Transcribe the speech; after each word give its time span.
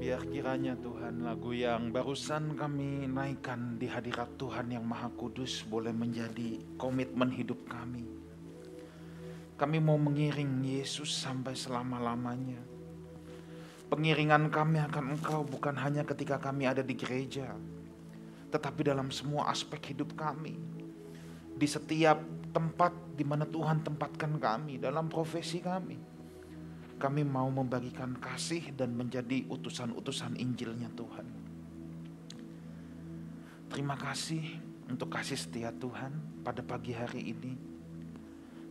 Biar 0.00 0.24
kiranya 0.32 0.72
Tuhan 0.80 1.28
lagu 1.28 1.52
yang 1.52 1.92
barusan 1.92 2.56
kami 2.56 3.04
naikkan 3.04 3.76
di 3.76 3.84
hadirat 3.84 4.32
Tuhan 4.40 4.72
yang 4.72 4.80
Maha 4.80 5.12
Kudus 5.12 5.60
boleh 5.68 5.92
menjadi 5.92 6.56
komitmen 6.80 7.28
hidup 7.28 7.68
kami. 7.68 8.08
Kami 9.60 9.76
mau 9.76 10.00
mengiring 10.00 10.64
Yesus 10.64 11.12
sampai 11.12 11.52
selama-lamanya. 11.52 12.64
Pengiringan 13.92 14.48
kami 14.48 14.80
akan 14.80 15.20
Engkau 15.20 15.44
bukan 15.44 15.76
hanya 15.76 16.00
ketika 16.08 16.40
kami 16.40 16.64
ada 16.64 16.80
di 16.80 16.96
gereja, 16.96 17.52
tetapi 18.48 18.80
dalam 18.88 19.12
semua 19.12 19.52
aspek 19.52 19.92
hidup 19.92 20.16
kami. 20.16 20.56
Di 21.60 21.68
setiap 21.68 22.24
tempat 22.56 22.96
di 23.20 23.24
mana 23.28 23.44
Tuhan 23.44 23.84
tempatkan 23.84 24.32
kami, 24.40 24.80
dalam 24.80 25.12
profesi 25.12 25.60
kami 25.60 26.09
kami 27.00 27.24
mau 27.24 27.48
membagikan 27.48 28.12
kasih 28.20 28.76
dan 28.76 28.92
menjadi 28.92 29.48
utusan-utusan 29.48 30.36
Injilnya 30.36 30.92
Tuhan. 30.92 31.24
Terima 33.72 33.96
kasih 33.96 34.60
untuk 34.84 35.08
kasih 35.08 35.40
setia 35.40 35.72
Tuhan 35.72 36.44
pada 36.44 36.60
pagi 36.60 36.92
hari 36.92 37.32
ini. 37.32 37.56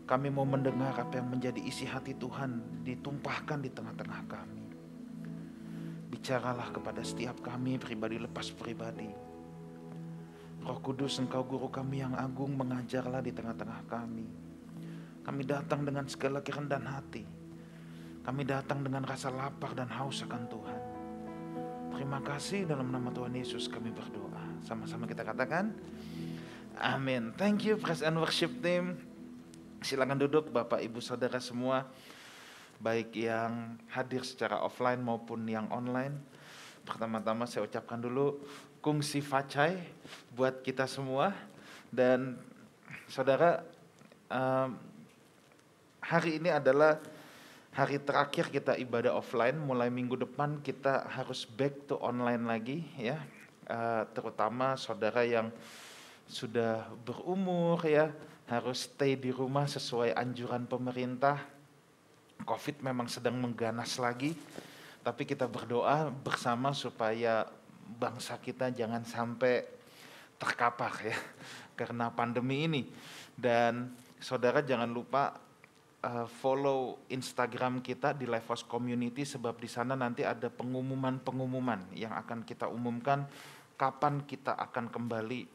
Kami 0.05 0.29
mau 0.29 0.45
mendengar 0.45 0.93
apa 0.93 1.17
yang 1.17 1.33
menjadi 1.33 1.57
isi 1.57 1.89
hati 1.89 2.13
Tuhan 2.13 2.85
ditumpahkan 2.85 3.65
di 3.65 3.73
tengah-tengah 3.73 4.21
kami. 4.29 4.65
Bicaralah 6.13 6.69
kepada 6.69 7.01
setiap 7.01 7.41
kami 7.41 7.81
pribadi 7.81 8.21
lepas 8.21 8.53
pribadi. 8.53 9.09
Roh 10.61 10.77
Kudus 10.85 11.17
engkau 11.17 11.41
guru 11.41 11.73
kami 11.73 12.05
yang 12.05 12.13
agung 12.13 12.53
mengajarlah 12.53 13.25
di 13.25 13.33
tengah-tengah 13.33 13.81
kami. 13.89 14.27
Kami 15.25 15.41
datang 15.45 15.81
dengan 15.81 16.05
segala 16.09 16.41
kerendahan 16.41 16.89
hati 16.89 17.38
kami 18.29 18.45
datang 18.45 18.85
dengan 18.85 19.01
rasa 19.01 19.33
lapar 19.33 19.73
dan 19.73 19.89
haus 19.89 20.21
akan 20.21 20.45
Tuhan. 20.45 20.81
Terima 21.97 22.21
kasih 22.21 22.69
dalam 22.69 22.93
nama 22.93 23.09
Tuhan 23.09 23.33
Yesus 23.33 23.65
kami 23.65 23.89
berdoa. 23.89 24.61
Sama-sama 24.61 25.09
kita 25.09 25.25
katakan. 25.25 25.73
Amin. 26.77 27.33
Thank 27.41 27.65
you 27.65 27.81
Praise 27.81 28.05
and 28.05 28.21
Worship 28.21 28.61
Team. 28.61 29.01
Silakan 29.81 30.21
duduk 30.21 30.53
Bapak 30.53 30.77
Ibu 30.77 31.01
Saudara 31.01 31.41
semua. 31.41 31.89
Baik 32.77 33.17
yang 33.17 33.81
hadir 33.89 34.21
secara 34.21 34.61
offline 34.61 35.01
maupun 35.01 35.49
yang 35.49 35.65
online. 35.73 36.13
Pertama-tama 36.85 37.49
saya 37.49 37.65
ucapkan 37.65 37.97
dulu 37.97 38.45
kungsi 38.77 39.25
facai 39.25 39.73
buat 40.37 40.61
kita 40.61 40.85
semua. 40.85 41.33
Dan 41.89 42.37
saudara, 43.09 43.65
um, 44.29 44.77
hari 45.97 46.37
ini 46.37 46.53
adalah 46.53 47.01
hari 47.73 48.01
terakhir 48.01 48.49
kita 48.49 48.73
ibadah 48.77 49.13
offline, 49.13 49.57
mulai 49.57 49.93
minggu 49.93 50.17
depan 50.17 50.61
kita 50.61 51.05
harus 51.09 51.45
back 51.45 51.89
to 51.89 51.95
online 52.01 52.45
lagi 52.45 52.85
ya. 52.97 53.21
Uh, 53.69 54.01
terutama 54.17 54.73
saudara 54.73 55.21
yang 55.21 55.53
sudah 56.25 56.89
berumur 57.05 57.77
ya, 57.85 58.09
harus 58.49 58.89
stay 58.89 59.13
di 59.13 59.29
rumah 59.29 59.69
sesuai 59.69 60.17
anjuran 60.17 60.65
pemerintah. 60.65 61.37
Covid 62.41 62.81
memang 62.81 63.05
sedang 63.05 63.37
mengganas 63.37 63.99
lagi, 64.01 64.33
tapi 65.05 65.27
kita 65.27 65.45
berdoa 65.45 66.09
bersama 66.09 66.73
supaya 66.73 67.45
bangsa 67.99 68.37
kita 68.41 68.73
jangan 68.73 69.05
sampai 69.05 69.65
terkapar 70.39 70.93
ya 71.03 71.17
karena 71.79 72.09
pandemi 72.09 72.65
ini. 72.65 72.81
Dan 73.35 73.93
saudara 74.17 74.65
jangan 74.65 74.89
lupa 74.89 75.48
uh, 76.03 76.27
follow 76.39 76.99
Instagram 77.11 77.83
kita 77.83 78.15
di 78.15 78.23
Lifehouse 78.27 78.63
Community 78.63 79.27
sebab 79.27 79.59
di 79.59 79.67
sana 79.67 79.95
nanti 79.95 80.23
ada 80.23 80.47
pengumuman-pengumuman 80.47 81.91
yang 81.95 82.15
akan 82.15 82.43
kita 82.47 82.67
umumkan 82.71 83.27
kapan 83.79 84.23
kita 84.23 84.55
akan 84.55 84.91
kembali 84.91 85.47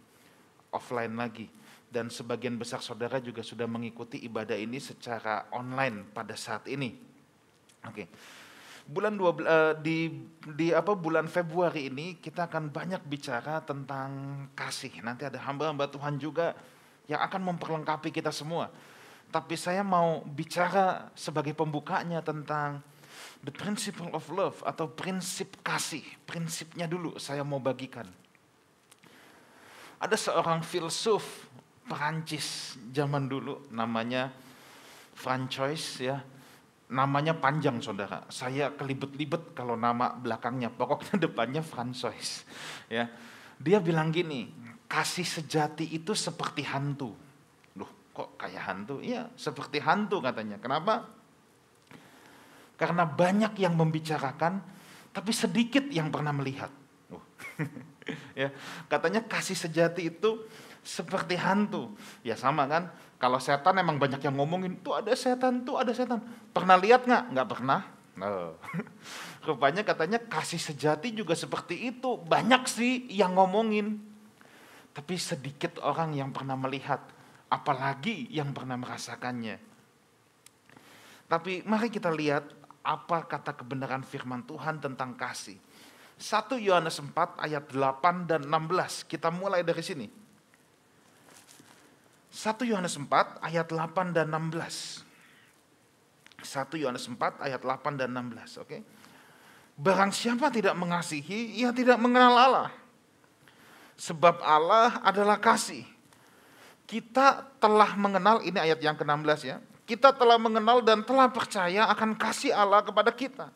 offline 0.72 1.14
lagi. 1.16 1.48
Dan 1.94 2.10
sebagian 2.10 2.58
besar 2.58 2.82
saudara 2.82 3.22
juga 3.22 3.46
sudah 3.46 3.70
mengikuti 3.70 4.18
ibadah 4.26 4.58
ini 4.58 4.82
secara 4.82 5.46
online 5.54 6.10
pada 6.10 6.34
saat 6.34 6.66
ini. 6.66 6.90
Oke. 7.86 7.94
Okay. 7.94 8.06
Bulan 8.84 9.16
dua 9.16 9.32
uh, 9.32 9.72
di 9.80 10.12
di 10.44 10.68
apa 10.68 10.92
bulan 10.92 11.24
Februari 11.24 11.88
ini 11.88 12.20
kita 12.20 12.50
akan 12.50 12.68
banyak 12.68 13.00
bicara 13.06 13.62
tentang 13.64 14.10
kasih. 14.52 15.00
Nanti 15.00 15.24
ada 15.24 15.40
hamba-hamba 15.40 15.88
Tuhan 15.88 16.20
juga 16.20 16.52
yang 17.08 17.22
akan 17.22 17.54
memperlengkapi 17.54 18.12
kita 18.12 18.28
semua 18.28 18.68
tapi 19.34 19.58
saya 19.58 19.82
mau 19.82 20.22
bicara 20.22 21.10
sebagai 21.18 21.58
pembukanya 21.58 22.22
tentang 22.22 22.78
the 23.42 23.50
principle 23.50 24.06
of 24.14 24.22
love 24.30 24.62
atau 24.62 24.86
prinsip 24.86 25.58
kasih. 25.58 26.06
Prinsipnya 26.22 26.86
dulu 26.86 27.18
saya 27.18 27.42
mau 27.42 27.58
bagikan. 27.58 28.06
Ada 29.98 30.14
seorang 30.14 30.62
filsuf 30.62 31.50
Perancis 31.82 32.78
zaman 32.94 33.26
dulu 33.26 33.66
namanya 33.74 34.30
Francois 35.18 35.82
ya. 35.98 36.22
Namanya 36.94 37.34
panjang 37.34 37.82
saudara. 37.82 38.22
Saya 38.30 38.70
kelibet-libet 38.70 39.50
kalau 39.50 39.74
nama 39.74 40.14
belakangnya. 40.14 40.70
Pokoknya 40.70 41.18
depannya 41.26 41.66
Francois. 41.66 42.46
Ya. 42.86 43.10
Dia 43.58 43.82
bilang 43.82 44.14
gini, 44.14 44.46
kasih 44.86 45.26
sejati 45.26 45.90
itu 45.90 46.14
seperti 46.14 46.62
hantu 46.70 47.24
kok 48.14 48.38
kayak 48.38 48.62
hantu? 48.62 49.02
Iya, 49.02 49.28
seperti 49.34 49.82
hantu 49.82 50.22
katanya. 50.22 50.62
Kenapa? 50.62 51.10
Karena 52.78 53.02
banyak 53.02 53.58
yang 53.58 53.74
membicarakan, 53.74 54.62
tapi 55.10 55.30
sedikit 55.34 55.82
yang 55.90 56.14
pernah 56.14 56.30
melihat. 56.30 56.70
Uh. 57.10 57.22
ya, 58.40 58.54
katanya 58.86 59.26
kasih 59.26 59.58
sejati 59.58 60.14
itu 60.14 60.46
seperti 60.86 61.34
hantu. 61.34 61.90
Ya 62.22 62.38
sama 62.38 62.70
kan? 62.70 62.94
Kalau 63.18 63.42
setan 63.42 63.78
emang 63.78 63.98
banyak 63.98 64.22
yang 64.22 64.38
ngomongin, 64.38 64.78
tuh 64.82 64.94
ada 64.94 65.10
setan, 65.14 65.66
tuh 65.66 65.78
ada 65.78 65.90
setan. 65.90 66.22
Pernah 66.54 66.78
lihat 66.78 67.06
nggak? 67.06 67.24
Nggak 67.34 67.48
pernah. 67.50 67.80
No. 68.14 68.58
Rupanya 69.46 69.82
katanya 69.82 70.22
kasih 70.22 70.58
sejati 70.58 71.10
juga 71.14 71.34
seperti 71.34 71.90
itu. 71.94 72.18
Banyak 72.18 72.66
sih 72.66 73.06
yang 73.10 73.34
ngomongin. 73.38 74.02
Tapi 74.94 75.14
sedikit 75.18 75.82
orang 75.82 76.14
yang 76.14 76.30
pernah 76.30 76.54
melihat 76.54 77.13
apalagi 77.54 78.26
yang 78.34 78.50
pernah 78.50 78.74
merasakannya. 78.74 79.62
Tapi 81.30 81.62
mari 81.62 81.86
kita 81.86 82.10
lihat 82.10 82.50
apa 82.82 83.22
kata 83.30 83.54
kebenaran 83.54 84.02
firman 84.02 84.42
Tuhan 84.42 84.82
tentang 84.82 85.14
kasih. 85.14 85.56
1 86.18 86.58
Yohanes 86.58 86.98
4 86.98 87.14
ayat 87.38 87.64
8 87.70 88.26
dan 88.26 88.42
16. 88.50 89.06
Kita 89.06 89.30
mulai 89.30 89.62
dari 89.62 89.82
sini. 89.86 90.06
1 92.34 92.66
Yohanes 92.66 92.98
4 92.98 93.38
ayat 93.38 93.66
8 93.70 94.10
dan 94.10 94.26
16. 94.34 95.06
1 96.42 96.82
Yohanes 96.82 97.06
4 97.08 97.40
ayat 97.40 97.60
8 97.62 97.98
dan 97.98 98.10
16, 98.12 98.60
oke. 98.60 98.68
Okay? 98.68 98.80
Barang 99.74 100.12
siapa 100.12 100.52
tidak 100.52 100.76
mengasihi, 100.76 101.56
ia 101.56 101.72
tidak 101.72 101.98
mengenal 101.98 102.36
Allah. 102.36 102.70
Sebab 103.96 104.44
Allah 104.44 105.00
adalah 105.02 105.40
kasih 105.40 105.93
kita 106.84 107.48
telah 107.58 107.96
mengenal, 107.96 108.44
ini 108.44 108.56
ayat 108.60 108.80
yang 108.80 108.96
ke-16 108.96 109.40
ya, 109.44 109.56
kita 109.84 110.12
telah 110.12 110.40
mengenal 110.40 110.80
dan 110.80 111.04
telah 111.04 111.28
percaya 111.28 111.88
akan 111.92 112.16
kasih 112.16 112.52
Allah 112.52 112.80
kepada 112.80 113.12
kita. 113.12 113.48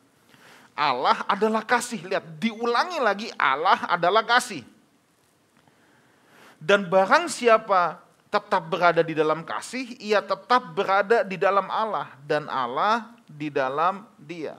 Allah 0.79 1.27
adalah 1.27 1.65
kasih, 1.67 2.07
lihat 2.07 2.25
diulangi 2.39 3.03
lagi 3.03 3.29
Allah 3.35 3.83
adalah 3.91 4.23
kasih. 4.23 4.63
Dan 6.59 6.87
barang 6.87 7.27
siapa 7.31 7.99
tetap 8.29 8.63
berada 8.69 9.01
di 9.01 9.17
dalam 9.17 9.43
kasih, 9.43 9.97
ia 9.99 10.21
tetap 10.21 10.75
berada 10.77 11.25
di 11.25 11.35
dalam 11.41 11.67
Allah 11.67 12.13
dan 12.29 12.47
Allah 12.47 13.09
di 13.25 13.49
dalam 13.49 14.05
dia. 14.21 14.55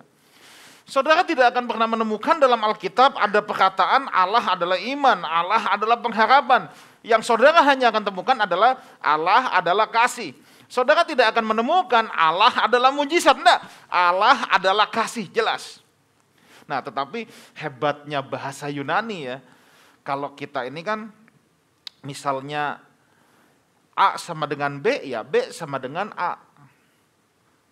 Saudara 0.89 1.21
tidak 1.21 1.53
akan 1.53 1.69
pernah 1.69 1.85
menemukan 1.85 2.41
dalam 2.41 2.57
Alkitab 2.65 3.13
ada 3.13 3.45
perkataan 3.45 4.09
Allah 4.09 4.41
adalah 4.57 4.73
iman, 4.73 5.21
Allah 5.21 5.61
adalah 5.69 6.01
pengharapan. 6.01 6.65
Yang 6.99 7.31
saudara 7.31 7.63
hanya 7.63 7.91
akan 7.91 8.03
temukan 8.03 8.35
adalah 8.35 8.79
Allah 8.99 9.55
adalah 9.55 9.87
kasih. 9.87 10.35
Saudara 10.69 11.01
tidak 11.01 11.33
akan 11.33 11.55
menemukan 11.55 12.05
Allah 12.13 12.53
adalah 12.69 12.93
mujizat. 12.93 13.33
Enggak, 13.33 13.65
Allah 13.89 14.45
adalah 14.53 14.85
kasih, 14.85 15.25
jelas. 15.31 15.81
Nah 16.69 16.85
tetapi 16.85 17.25
hebatnya 17.57 18.21
bahasa 18.21 18.69
Yunani 18.69 19.33
ya, 19.33 19.37
kalau 20.05 20.37
kita 20.37 20.69
ini 20.69 20.85
kan 20.85 21.09
misalnya 22.05 22.77
A 23.97 24.15
sama 24.21 24.45
dengan 24.45 24.77
B, 24.77 25.01
ya 25.09 25.25
B 25.25 25.49
sama 25.49 25.81
dengan 25.81 26.13
A. 26.13 26.37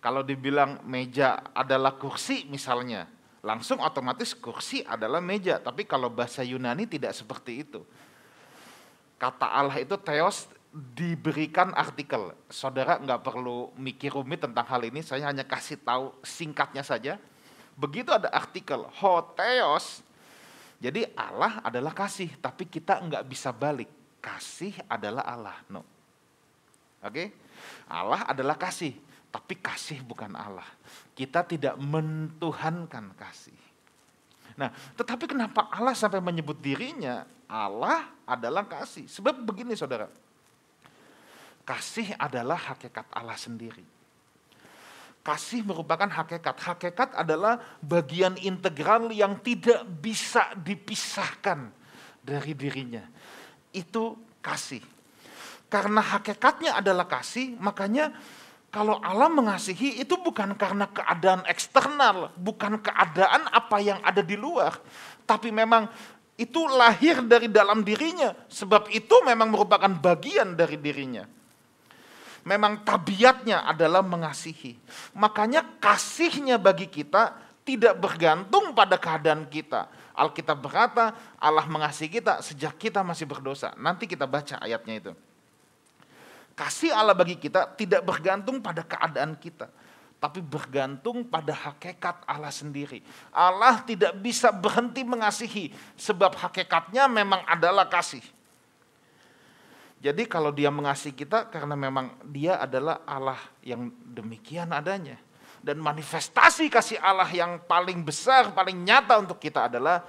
Kalau 0.02 0.26
dibilang 0.26 0.82
meja 0.82 1.42
adalah 1.54 1.94
kursi 1.94 2.46
misalnya, 2.50 3.06
langsung 3.46 3.78
otomatis 3.78 4.34
kursi 4.34 4.82
adalah 4.82 5.22
meja. 5.22 5.62
Tapi 5.62 5.86
kalau 5.86 6.10
bahasa 6.10 6.42
Yunani 6.42 6.90
tidak 6.90 7.14
seperti 7.14 7.62
itu. 7.62 7.86
Kata 9.18 9.50
Allah 9.50 9.82
itu 9.82 9.98
theos 9.98 10.46
diberikan 10.94 11.74
artikel. 11.74 12.30
Saudara 12.46 13.02
nggak 13.02 13.20
perlu 13.26 13.74
mikir 13.74 14.14
rumit 14.14 14.46
tentang 14.46 14.62
hal 14.64 14.82
ini, 14.86 15.02
saya 15.02 15.26
hanya 15.26 15.42
kasih 15.42 15.78
tahu 15.82 16.14
singkatnya 16.22 16.86
saja. 16.86 17.18
begitu 17.78 18.10
ada 18.10 18.26
artikel 18.34 18.82
hoteos, 18.98 20.02
jadi 20.78 21.10
Allah 21.18 21.58
adalah 21.62 21.90
kasih, 21.90 22.30
tapi 22.38 22.66
kita 22.66 23.02
nggak 23.02 23.26
bisa 23.26 23.50
balik. 23.50 23.90
Kasih 24.22 24.74
adalah 24.86 25.26
Allah, 25.26 25.58
no. 25.70 25.82
Oke, 27.02 27.34
Allah 27.86 28.26
adalah 28.26 28.58
kasih, 28.58 28.94
tapi 29.30 29.58
kasih 29.58 30.02
bukan 30.02 30.34
Allah. 30.34 30.66
Kita 31.14 31.42
tidak 31.46 31.74
mentuhankan 31.78 33.14
kasih. 33.14 33.58
Nah, 34.58 34.74
tetapi 34.98 35.30
kenapa 35.30 35.70
Allah 35.70 35.94
sampai 35.94 36.18
menyebut 36.18 36.58
dirinya 36.58 37.22
Allah 37.48 38.04
adalah 38.28 38.68
kasih? 38.68 39.08
Sebab 39.08 39.40
begini 39.40 39.72
saudara, 39.72 40.12
kasih 41.64 42.12
adalah 42.20 42.60
hakikat 42.60 43.08
Allah 43.08 43.40
sendiri. 43.40 43.82
Kasih 45.24 45.64
merupakan 45.64 46.08
hakikat. 46.08 46.56
Hakikat 46.60 47.10
adalah 47.16 47.60
bagian 47.80 48.36
integral 48.40 49.08
yang 49.12 49.40
tidak 49.40 49.84
bisa 50.00 50.52
dipisahkan 50.60 51.72
dari 52.20 52.52
dirinya. 52.52 53.04
Itu 53.72 54.16
kasih. 54.44 54.80
Karena 55.68 56.00
hakikatnya 56.00 56.80
adalah 56.80 57.04
kasih, 57.04 57.56
makanya 57.60 58.12
kalau 58.68 59.00
Allah 59.00 59.32
mengasihi 59.32 60.00
itu 60.00 60.16
bukan 60.20 60.52
karena 60.56 60.88
keadaan 60.88 61.44
eksternal, 61.48 62.32
bukan 62.36 62.80
keadaan 62.80 63.48
apa 63.52 63.76
yang 63.80 64.00
ada 64.04 64.20
di 64.20 64.36
luar, 64.36 64.76
tapi 65.28 65.48
memang 65.48 65.88
itu 66.38 66.70
lahir 66.70 67.20
dari 67.26 67.50
dalam 67.50 67.82
dirinya, 67.82 68.32
sebab 68.46 68.88
itu 68.94 69.20
memang 69.26 69.50
merupakan 69.50 69.90
bagian 69.90 70.54
dari 70.54 70.78
dirinya 70.78 71.26
memang 72.48 72.80
tabiatnya 72.80 73.68
adalah 73.68 74.00
mengasihi. 74.00 74.80
Makanya 75.12 75.76
kasihnya 75.76 76.56
bagi 76.56 76.88
kita 76.88 77.36
tidak 77.68 78.00
bergantung 78.00 78.72
pada 78.72 78.96
keadaan 78.96 79.44
kita. 79.44 79.92
Alkitab 80.16 80.56
berkata 80.56 81.12
Allah 81.36 81.68
mengasihi 81.68 82.08
kita 82.08 82.40
sejak 82.40 82.80
kita 82.80 83.04
masih 83.04 83.28
berdosa. 83.28 83.76
Nanti 83.76 84.08
kita 84.08 84.24
baca 84.24 84.56
ayatnya 84.64 84.94
itu. 84.96 85.12
Kasih 86.56 86.90
Allah 86.90 87.14
bagi 87.14 87.38
kita 87.38 87.70
tidak 87.76 88.02
bergantung 88.02 88.58
pada 88.58 88.82
keadaan 88.82 89.36
kita. 89.38 89.70
Tapi 90.18 90.42
bergantung 90.42 91.22
pada 91.22 91.54
hakikat 91.54 92.26
Allah 92.26 92.50
sendiri. 92.50 92.98
Allah 93.30 93.78
tidak 93.86 94.18
bisa 94.18 94.50
berhenti 94.50 95.06
mengasihi. 95.06 95.70
Sebab 95.94 96.34
hakikatnya 96.34 97.06
memang 97.06 97.46
adalah 97.46 97.86
kasih. 97.86 98.22
Jadi 99.98 100.26
kalau 100.30 100.54
dia 100.54 100.70
mengasihi 100.70 101.14
kita 101.14 101.50
karena 101.50 101.74
memang 101.74 102.14
dia 102.26 102.58
adalah 102.58 103.02
Allah 103.06 103.38
yang 103.62 103.90
demikian 104.10 104.70
adanya. 104.74 105.18
Dan 105.58 105.82
manifestasi 105.82 106.70
kasih 106.70 106.98
Allah 107.02 107.26
yang 107.30 107.62
paling 107.66 108.02
besar, 108.06 108.54
paling 108.54 108.78
nyata 108.78 109.18
untuk 109.18 109.42
kita 109.42 109.66
adalah 109.66 110.02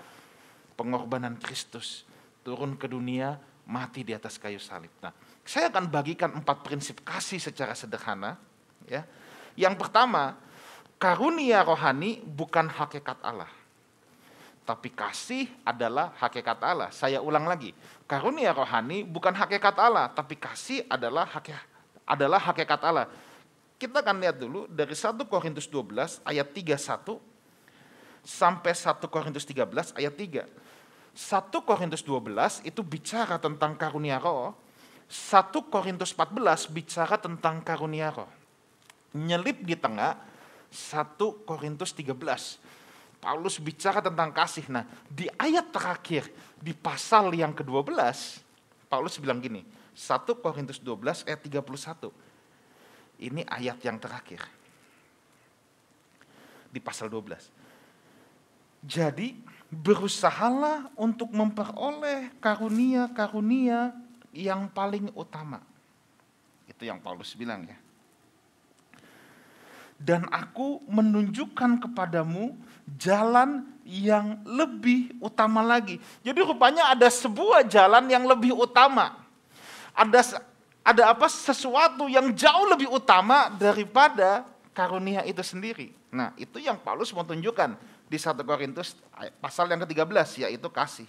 pengorbanan 0.78 1.38
Kristus. 1.42 2.06
Turun 2.46 2.78
ke 2.78 2.86
dunia, 2.86 3.38
mati 3.66 4.02
di 4.02 4.14
atas 4.14 4.38
kayu 4.42 4.62
salib. 4.62 4.94
Nah, 5.02 5.14
saya 5.46 5.74
akan 5.74 5.90
bagikan 5.90 6.34
empat 6.38 6.66
prinsip 6.66 7.02
kasih 7.06 7.42
secara 7.42 7.74
sederhana. 7.74 8.38
Ya. 8.86 9.06
Yang 9.56 9.76
pertama, 9.80 10.38
karunia 11.00 11.64
rohani 11.64 12.20
bukan 12.22 12.68
hakikat 12.68 13.18
Allah. 13.24 13.50
Tapi 14.68 14.94
kasih 14.94 15.50
adalah 15.66 16.14
hakikat 16.22 16.62
Allah. 16.62 16.94
Saya 16.94 17.24
ulang 17.26 17.50
lagi, 17.50 17.74
karunia 18.06 18.54
rohani 18.54 19.02
bukan 19.02 19.34
hakikat 19.34 19.74
Allah, 19.82 20.14
tapi 20.14 20.38
kasih 20.38 20.86
adalah 20.86 21.26
hakikat, 21.26 21.66
adalah 22.06 22.38
hakikat 22.38 22.82
Allah. 22.86 23.10
Kita 23.80 24.04
akan 24.04 24.20
lihat 24.22 24.38
dulu 24.38 24.68
dari 24.70 24.94
1 24.94 25.16
Korintus 25.26 25.66
12 25.72 26.22
ayat 26.28 26.48
31 26.52 27.18
sampai 28.22 28.74
1 28.76 29.08
Korintus 29.08 29.48
13 29.48 29.98
ayat 29.98 30.14
3. 30.14 30.46
1 31.16 31.68
Korintus 31.68 32.06
12 32.06 32.68
itu 32.68 32.82
bicara 32.86 33.42
tentang 33.42 33.74
karunia 33.74 34.22
roh, 34.22 34.54
1 35.10 35.50
Korintus 35.74 36.14
14 36.14 36.70
bicara 36.70 37.18
tentang 37.18 37.66
karunia 37.66 38.14
roh. 38.14 38.39
Nyelip 39.16 39.66
di 39.66 39.74
tengah 39.74 40.18
1 40.70 41.18
Korintus 41.46 41.94
13 41.98 42.14
Paulus 43.20 43.60
bicara 43.60 44.00
tentang 44.00 44.32
kasih. 44.32 44.66
Nah, 44.72 44.88
di 45.12 45.28
ayat 45.36 45.76
terakhir 45.76 46.32
di 46.56 46.72
pasal 46.72 47.36
yang 47.36 47.52
ke-12, 47.52 47.92
Paulus 48.88 49.20
bilang 49.20 49.44
gini, 49.44 49.68
1 49.92 50.40
Korintus 50.40 50.80
12 50.80 51.28
ayat 51.28 51.40
31. 51.44 52.16
Ini 53.20 53.44
ayat 53.52 53.78
yang 53.84 54.00
terakhir. 54.00 54.40
Di 56.72 56.80
pasal 56.80 57.12
12. 57.12 57.52
Jadi, 58.88 59.36
berusahalah 59.68 60.88
untuk 60.96 61.28
memperoleh 61.36 62.32
karunia-karunia 62.40 63.92
yang 64.32 64.72
paling 64.72 65.12
utama. 65.12 65.60
Itu 66.72 66.88
yang 66.88 67.04
Paulus 67.04 67.36
bilang 67.36 67.68
ya. 67.68 67.76
Dan 70.00 70.24
aku 70.32 70.80
menunjukkan 70.88 71.84
kepadamu 71.84 72.56
jalan 72.96 73.68
yang 73.84 74.40
lebih 74.48 75.12
utama 75.20 75.60
lagi. 75.60 76.00
Jadi 76.24 76.40
rupanya 76.40 76.94
ada 76.96 77.12
sebuah 77.12 77.68
jalan 77.68 78.08
yang 78.08 78.24
lebih 78.24 78.56
utama. 78.56 79.20
Ada 79.92 80.40
ada 80.86 81.12
apa 81.12 81.28
sesuatu 81.28 82.08
yang 82.08 82.32
jauh 82.32 82.66
lebih 82.72 82.88
utama 82.90 83.52
daripada 83.52 84.48
karunia 84.72 85.28
itu 85.28 85.44
sendiri. 85.44 85.92
Nah, 86.10 86.34
itu 86.40 86.58
yang 86.58 86.80
Paulus 86.80 87.14
mau 87.14 87.28
tunjukkan 87.28 87.76
di 88.10 88.18
1 88.18 88.42
Korintus 88.42 88.98
pasal 89.38 89.70
yang 89.70 89.86
ke-13 89.86 90.50
yaitu 90.50 90.70
kasih. 90.72 91.06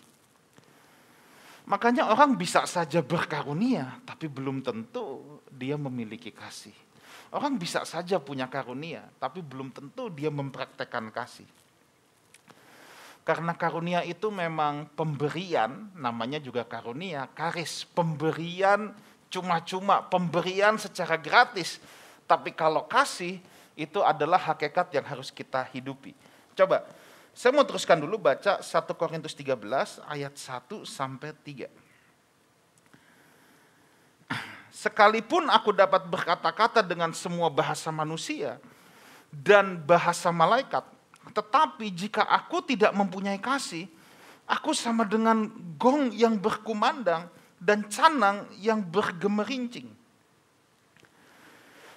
Makanya 1.64 2.10
orang 2.10 2.34
bisa 2.34 2.66
saja 2.66 3.00
berkarunia 3.00 4.02
tapi 4.04 4.26
belum 4.26 4.60
tentu 4.60 5.38
dia 5.48 5.78
memiliki 5.78 6.34
kasih. 6.34 6.75
Orang 7.31 7.62
bisa 7.62 7.87
saja 7.87 8.19
punya 8.19 8.50
karunia 8.50 9.06
tapi 9.23 9.38
belum 9.38 9.71
tentu 9.71 10.11
dia 10.11 10.31
mempraktekkan 10.31 11.15
kasih. 11.15 11.47
Karena 13.23 13.55
karunia 13.55 14.03
itu 14.03 14.32
memang 14.32 14.91
pemberian, 14.99 15.93
namanya 15.94 16.43
juga 16.43 16.67
karunia, 16.67 17.31
karis, 17.31 17.87
pemberian 17.94 18.91
cuma-cuma, 19.31 20.03
pemberian 20.03 20.75
secara 20.75 21.15
gratis. 21.15 21.79
Tapi 22.27 22.50
kalau 22.50 22.91
kasih 22.91 23.38
itu 23.79 24.03
adalah 24.03 24.41
hakikat 24.50 24.91
yang 24.99 25.06
harus 25.06 25.31
kita 25.31 25.62
hidupi. 25.71 26.11
Coba, 26.59 26.83
saya 27.31 27.55
mau 27.55 27.62
teruskan 27.62 28.03
dulu 28.03 28.19
baca 28.19 28.59
1 28.59 28.67
Korintus 28.99 29.33
13 29.38 30.02
ayat 30.11 30.35
1 30.35 30.83
sampai 30.83 31.31
3. 31.33 31.89
Sekalipun 34.71 35.50
aku 35.50 35.75
dapat 35.75 36.07
berkata-kata 36.07 36.87
dengan 36.87 37.11
semua 37.11 37.50
bahasa 37.50 37.91
manusia 37.91 38.62
dan 39.35 39.79
bahasa 39.83 40.31
malaikat, 40.31 40.87
tetapi 41.35 41.91
jika 41.91 42.23
aku 42.23 42.62
tidak 42.62 42.95
mempunyai 42.95 43.39
kasih, 43.43 43.91
aku 44.47 44.71
sama 44.71 45.03
dengan 45.03 45.50
gong 45.75 46.15
yang 46.15 46.39
berkumandang 46.39 47.27
dan 47.59 47.83
canang 47.91 48.47
yang 48.62 48.79
bergemerincing. 48.79 49.91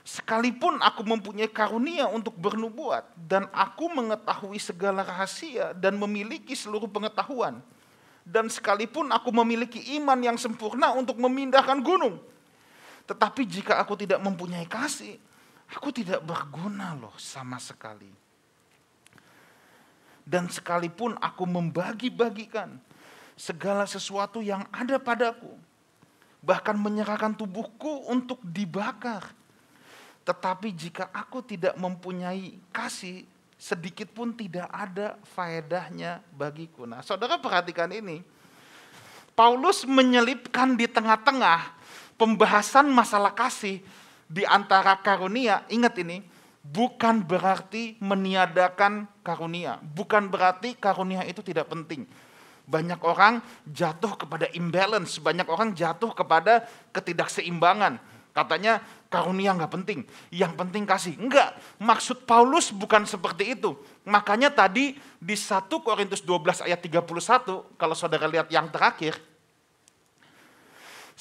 Sekalipun 0.04 0.84
aku 0.84 1.06
mempunyai 1.08 1.48
karunia 1.48 2.12
untuk 2.12 2.36
bernubuat 2.36 3.08
dan 3.16 3.48
aku 3.56 3.88
mengetahui 3.88 4.60
segala 4.60 5.00
rahasia 5.00 5.72
dan 5.72 5.96
memiliki 5.96 6.58
seluruh 6.58 6.92
pengetahuan, 6.92 7.64
dan 8.28 8.52
sekalipun 8.52 9.14
aku 9.16 9.32
memiliki 9.32 9.80
iman 10.02 10.20
yang 10.20 10.36
sempurna 10.36 10.92
untuk 10.92 11.16
memindahkan 11.16 11.80
gunung, 11.80 12.20
tetapi 13.04 13.44
jika 13.44 13.84
aku 13.84 14.00
tidak 14.00 14.24
mempunyai 14.24 14.64
kasih, 14.64 15.20
aku 15.76 15.92
tidak 15.92 16.24
berguna 16.24 16.96
loh 16.96 17.16
sama 17.20 17.60
sekali. 17.60 18.08
Dan 20.24 20.48
sekalipun 20.48 21.20
aku 21.20 21.44
membagi-bagikan 21.44 22.80
segala 23.36 23.84
sesuatu 23.84 24.40
yang 24.40 24.64
ada 24.72 24.96
padaku, 24.96 25.52
bahkan 26.40 26.80
menyerahkan 26.80 27.36
tubuhku 27.36 28.08
untuk 28.08 28.40
dibakar. 28.40 29.36
Tetapi 30.24 30.72
jika 30.72 31.12
aku 31.12 31.44
tidak 31.44 31.76
mempunyai 31.76 32.56
kasih, 32.72 33.28
sedikit 33.60 34.08
pun 34.16 34.32
tidak 34.32 34.72
ada 34.72 35.20
faedahnya 35.36 36.24
bagiku. 36.32 36.88
Nah, 36.88 37.04
saudara 37.04 37.36
perhatikan 37.36 37.92
ini. 37.92 38.24
Paulus 39.34 39.84
menyelipkan 39.84 40.78
di 40.78 40.86
tengah-tengah 40.86 41.83
pembahasan 42.24 42.88
masalah 42.88 43.36
kasih 43.36 43.84
di 44.32 44.48
antara 44.48 44.96
karunia. 45.04 45.68
Ingat 45.68 46.00
ini, 46.00 46.24
bukan 46.64 47.20
berarti 47.20 48.00
meniadakan 48.00 49.12
karunia. 49.20 49.84
Bukan 49.84 50.32
berarti 50.32 50.80
karunia 50.80 51.28
itu 51.28 51.44
tidak 51.44 51.68
penting. 51.68 52.08
Banyak 52.64 53.04
orang 53.04 53.44
jatuh 53.68 54.16
kepada 54.16 54.48
imbalance, 54.56 55.20
banyak 55.20 55.44
orang 55.52 55.76
jatuh 55.76 56.16
kepada 56.16 56.64
ketidakseimbangan. 56.96 58.00
Katanya 58.32 58.80
karunia 59.12 59.54
nggak 59.54 59.70
penting, 59.84 60.08
yang 60.32 60.56
penting 60.56 60.88
kasih. 60.88 61.20
Enggak, 61.20 61.60
maksud 61.78 62.24
Paulus 62.24 62.72
bukan 62.72 63.04
seperti 63.04 63.54
itu. 63.54 63.76
Makanya 64.08 64.48
tadi 64.50 64.96
di 65.20 65.36
1 65.36 65.68
Korintus 65.84 66.24
12 66.24 66.66
ayat 66.66 66.80
31, 66.80 67.78
kalau 67.78 67.94
saudara 67.94 68.26
lihat 68.26 68.48
yang 68.48 68.72
terakhir, 68.72 69.20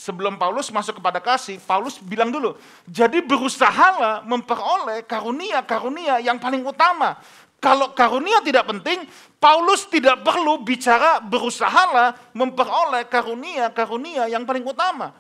sebelum 0.03 0.35
Paulus 0.35 0.75
masuk 0.75 0.99
kepada 0.99 1.23
kasih, 1.23 1.63
Paulus 1.63 2.03
bilang 2.03 2.35
dulu, 2.35 2.59
jadi 2.91 3.23
berusahalah 3.23 4.27
memperoleh 4.27 5.07
karunia-karunia 5.07 6.19
yang 6.19 6.43
paling 6.43 6.67
utama. 6.67 7.23
Kalau 7.63 7.95
karunia 7.95 8.43
tidak 8.43 8.67
penting, 8.67 9.07
Paulus 9.39 9.87
tidak 9.87 10.27
perlu 10.27 10.67
bicara 10.67 11.23
berusahalah 11.23 12.35
memperoleh 12.35 13.07
karunia-karunia 13.07 14.27
yang 14.27 14.43
paling 14.43 14.67
utama. 14.67 15.15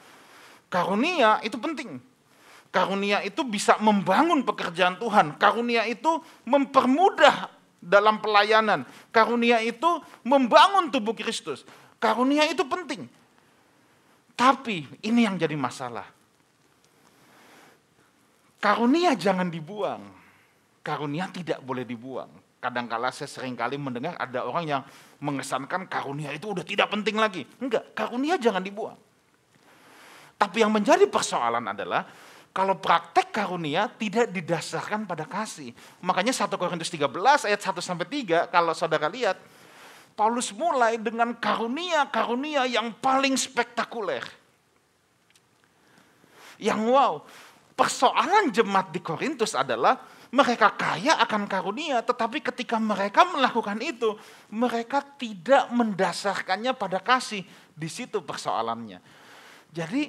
Karunia 0.66 1.38
itu 1.46 1.54
penting. 1.54 2.02
Karunia 2.74 3.22
itu 3.22 3.46
bisa 3.46 3.78
membangun 3.78 4.42
pekerjaan 4.42 4.98
Tuhan. 4.98 5.38
Karunia 5.38 5.86
itu 5.86 6.18
mempermudah 6.42 7.46
dalam 7.78 8.18
pelayanan. 8.18 8.82
Karunia 9.14 9.62
itu 9.62 10.02
membangun 10.26 10.90
tubuh 10.90 11.14
Kristus. 11.14 11.62
Karunia 12.02 12.50
itu 12.50 12.66
penting. 12.66 13.06
Tapi 14.42 15.06
ini 15.06 15.22
yang 15.22 15.38
jadi 15.38 15.54
masalah. 15.54 16.10
Karunia 18.58 19.14
jangan 19.14 19.46
dibuang. 19.46 20.02
Karunia 20.82 21.30
tidak 21.30 21.62
boleh 21.62 21.86
dibuang. 21.86 22.26
Kadangkala 22.58 23.14
saya 23.14 23.30
sering 23.30 23.54
kali 23.54 23.78
mendengar 23.78 24.18
ada 24.18 24.42
orang 24.42 24.66
yang 24.66 24.82
mengesankan 25.22 25.86
karunia 25.86 26.34
itu 26.34 26.50
udah 26.50 26.66
tidak 26.66 26.90
penting 26.90 27.22
lagi. 27.22 27.46
Enggak, 27.62 27.94
karunia 27.94 28.34
jangan 28.34 28.66
dibuang. 28.66 28.98
Tapi 30.34 30.58
yang 30.58 30.74
menjadi 30.74 31.06
persoalan 31.06 31.62
adalah 31.62 32.02
kalau 32.50 32.82
praktek 32.82 33.30
karunia 33.30 33.86
tidak 33.94 34.34
didasarkan 34.34 35.06
pada 35.06 35.22
kasih. 35.22 35.70
Makanya 36.02 36.34
1 36.34 36.50
Korintus 36.58 36.90
13 36.90 37.46
ayat 37.46 37.62
1 37.62 37.78
sampai 37.78 38.06
3 38.10 38.50
kalau 38.50 38.74
saudara 38.74 39.06
lihat 39.06 39.38
Paulus 40.12 40.52
mulai 40.52 41.00
dengan 41.00 41.32
karunia-karunia 41.32 42.68
yang 42.68 42.92
paling 43.00 43.36
spektakuler. 43.36 44.22
Yang 46.60 46.80
wow, 46.92 47.12
persoalan 47.74 48.52
jemaat 48.52 48.92
di 48.92 49.00
Korintus 49.02 49.56
adalah 49.56 49.98
mereka 50.32 50.72
kaya 50.72 51.20
akan 51.20 51.44
karunia, 51.44 52.00
tetapi 52.00 52.40
ketika 52.40 52.80
mereka 52.80 53.28
melakukan 53.28 53.76
itu, 53.84 54.16
mereka 54.48 55.04
tidak 55.20 55.68
mendasarkannya 55.68 56.72
pada 56.72 56.96
kasih. 57.04 57.44
Di 57.72 57.88
situ 57.88 58.24
persoalannya. 58.24 59.00
Jadi 59.72 60.08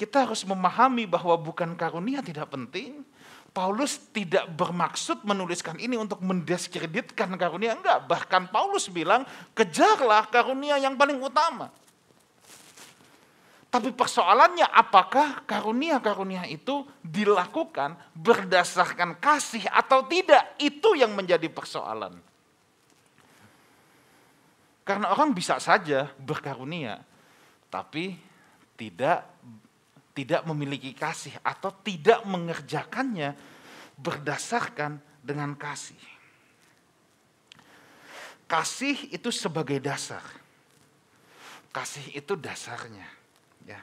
kita 0.00 0.24
harus 0.24 0.48
memahami 0.48 1.04
bahwa 1.04 1.36
bukan 1.36 1.76
karunia 1.76 2.24
tidak 2.24 2.48
penting. 2.48 3.04
Paulus 3.50 3.98
tidak 4.14 4.46
bermaksud 4.54 5.26
menuliskan 5.26 5.74
ini 5.82 5.98
untuk 5.98 6.22
mendiskreditkan 6.22 7.34
karunia. 7.34 7.74
Enggak, 7.74 8.06
bahkan 8.06 8.46
Paulus 8.46 8.86
bilang, 8.86 9.26
kejarlah 9.58 10.30
karunia 10.30 10.78
yang 10.78 10.94
paling 10.94 11.18
utama. 11.18 11.70
Tapi 13.70 13.94
persoalannya 13.94 14.66
apakah 14.66 15.46
karunia-karunia 15.46 16.42
itu 16.50 16.82
dilakukan 17.06 17.94
berdasarkan 18.18 19.18
kasih 19.22 19.62
atau 19.70 20.02
tidak? 20.10 20.58
Itu 20.58 20.98
yang 20.98 21.14
menjadi 21.14 21.46
persoalan. 21.46 22.18
Karena 24.82 25.14
orang 25.14 25.30
bisa 25.30 25.62
saja 25.62 26.10
berkarunia, 26.18 26.98
tapi 27.70 28.18
tidak 28.74 29.22
tidak 30.20 30.44
memiliki 30.44 30.92
kasih 30.92 31.32
atau 31.40 31.72
tidak 31.80 32.20
mengerjakannya 32.28 33.32
berdasarkan 33.96 35.00
dengan 35.24 35.56
kasih. 35.56 35.96
Kasih 38.44 39.08
itu 39.16 39.32
sebagai 39.32 39.80
dasar. 39.80 40.20
Kasih 41.72 42.04
itu 42.12 42.36
dasarnya, 42.36 43.06
ya. 43.64 43.80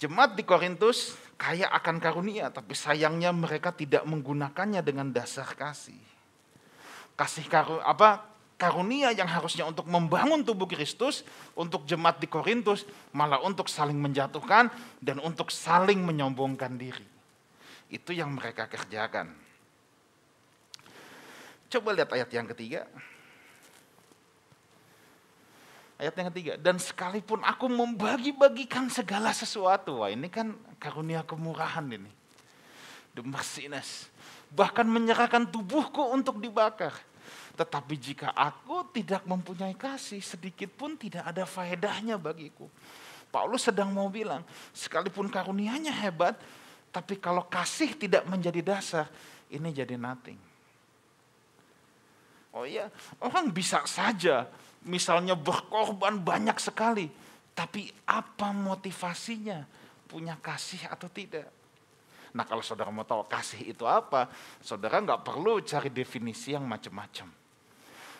Jemaat 0.00 0.38
di 0.38 0.46
Korintus 0.46 1.18
kaya 1.36 1.68
akan 1.68 2.00
karunia, 2.00 2.48
tapi 2.48 2.72
sayangnya 2.72 3.34
mereka 3.36 3.76
tidak 3.76 4.08
menggunakannya 4.08 4.80
dengan 4.80 5.12
dasar 5.12 5.52
kasih. 5.52 6.00
Kasih 7.18 7.44
karu 7.50 7.82
apa 7.84 8.35
karunia 8.56 9.12
yang 9.12 9.28
harusnya 9.28 9.68
untuk 9.68 9.84
membangun 9.84 10.40
tubuh 10.40 10.64
Kristus, 10.64 11.22
untuk 11.52 11.84
jemaat 11.84 12.16
di 12.20 12.28
Korintus, 12.28 12.88
malah 13.12 13.40
untuk 13.44 13.68
saling 13.68 13.96
menjatuhkan 13.96 14.72
dan 15.00 15.20
untuk 15.20 15.52
saling 15.52 16.00
menyombongkan 16.00 16.72
diri. 16.80 17.04
Itu 17.92 18.16
yang 18.16 18.32
mereka 18.32 18.66
kerjakan. 18.66 19.30
Coba 21.68 21.88
lihat 21.92 22.10
ayat 22.16 22.30
yang 22.32 22.48
ketiga. 22.50 22.88
Ayat 25.96 26.12
yang 26.12 26.28
ketiga, 26.28 26.52
dan 26.60 26.76
sekalipun 26.76 27.40
aku 27.40 27.72
membagi-bagikan 27.72 28.92
segala 28.92 29.32
sesuatu, 29.32 30.04
wah 30.04 30.12
ini 30.12 30.28
kan 30.28 30.52
karunia 30.76 31.24
kemurahan 31.24 31.88
ini. 31.88 32.12
The 33.16 33.24
merciness. 33.24 34.12
Bahkan 34.52 34.84
menyerahkan 34.84 35.48
tubuhku 35.48 36.04
untuk 36.12 36.36
dibakar 36.36 36.92
tetapi 37.56 37.96
jika 37.96 38.36
aku 38.36 38.92
tidak 38.92 39.24
mempunyai 39.24 39.72
kasih, 39.72 40.20
sedikit 40.20 40.68
pun 40.76 40.94
tidak 41.00 41.24
ada 41.24 41.48
faedahnya 41.48 42.20
bagiku. 42.20 42.68
Paulus 43.32 43.64
sedang 43.64 43.90
mau 43.90 44.12
bilang, 44.12 44.44
sekalipun 44.76 45.32
karunianya 45.32 45.90
hebat, 45.90 46.36
tapi 46.92 47.16
kalau 47.16 47.48
kasih 47.48 47.96
tidak 47.96 48.28
menjadi 48.28 48.60
dasar, 48.60 49.08
ini 49.48 49.72
jadi 49.72 49.96
nothing. 49.96 50.38
Oh 52.56 52.64
iya, 52.64 52.88
orang 53.20 53.52
bisa 53.52 53.84
saja 53.84 54.48
misalnya 54.84 55.36
berkorban 55.36 56.20
banyak 56.20 56.56
sekali, 56.60 57.08
tapi 57.52 57.88
apa 58.04 58.52
motivasinya? 58.52 59.64
Punya 60.06 60.38
kasih 60.38 60.86
atau 60.86 61.10
tidak? 61.10 61.50
Nah 62.36 62.44
kalau 62.44 62.60
saudara 62.60 62.92
mau 62.92 63.02
tahu 63.02 63.24
kasih 63.26 63.72
itu 63.72 63.88
apa, 63.88 64.28
saudara 64.60 65.00
nggak 65.00 65.24
perlu 65.24 65.60
cari 65.64 65.88
definisi 65.88 66.52
yang 66.52 66.68
macam-macam. 66.68 67.45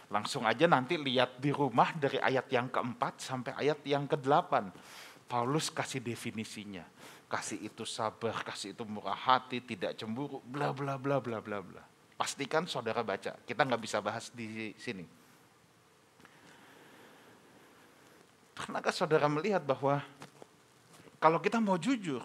Langsung 0.07 0.47
aja 0.47 0.71
nanti 0.71 0.95
lihat 0.95 1.43
di 1.43 1.51
rumah 1.51 1.91
dari 1.91 2.23
ayat 2.23 2.47
yang 2.51 2.71
keempat 2.71 3.19
sampai 3.19 3.53
ayat 3.59 3.83
yang 3.83 4.07
ke-8. 4.07 4.71
Paulus 5.27 5.67
kasih 5.67 5.99
definisinya. 5.99 6.87
Kasih 7.27 7.59
itu 7.67 7.83
sabar, 7.83 8.39
kasih 8.47 8.71
itu 8.71 8.87
murah 8.87 9.19
hati, 9.19 9.59
tidak 9.59 9.99
cemburu, 9.99 10.39
bla 10.47 10.71
bla 10.71 10.95
bla 10.95 11.19
bla 11.19 11.43
bla 11.43 11.59
bla. 11.59 11.83
Pastikan 12.15 12.71
saudara 12.71 13.03
baca. 13.03 13.35
Kita 13.43 13.67
nggak 13.67 13.83
bisa 13.83 13.99
bahas 13.99 14.31
di 14.31 14.71
sini. 14.79 15.03
Pernahkah 18.57 18.95
saudara 18.95 19.27
melihat 19.27 19.61
bahwa 19.67 20.01
kalau 21.19 21.43
kita 21.43 21.59
mau 21.59 21.77
jujur, 21.77 22.23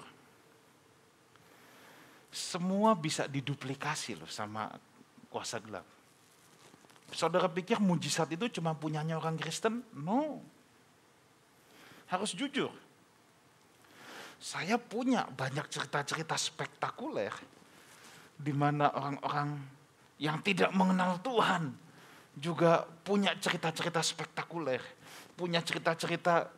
semua 2.31 2.95
bisa 2.95 3.27
diduplikasi 3.27 4.15
loh 4.15 4.29
sama 4.29 4.71
kuasa 5.27 5.59
gelap. 5.59 5.83
Saudara 7.11 7.51
pikir 7.51 7.77
mujizat 7.83 8.31
itu 8.31 8.47
cuma 8.59 8.71
punyanya 8.71 9.19
orang 9.19 9.35
Kristen? 9.35 9.83
No. 9.91 10.39
Harus 12.07 12.31
jujur. 12.31 12.71
Saya 14.41 14.79
punya 14.81 15.27
banyak 15.27 15.69
cerita-cerita 15.69 16.33
spektakuler 16.33 17.31
di 18.41 18.49
mana 18.55 18.89
orang-orang 18.89 19.59
yang 20.17 20.41
tidak 20.41 20.73
mengenal 20.73 21.21
Tuhan 21.21 21.77
juga 22.33 22.87
punya 23.05 23.35
cerita-cerita 23.37 24.01
spektakuler, 24.01 24.81
punya 25.35 25.61
cerita-cerita 25.61 26.49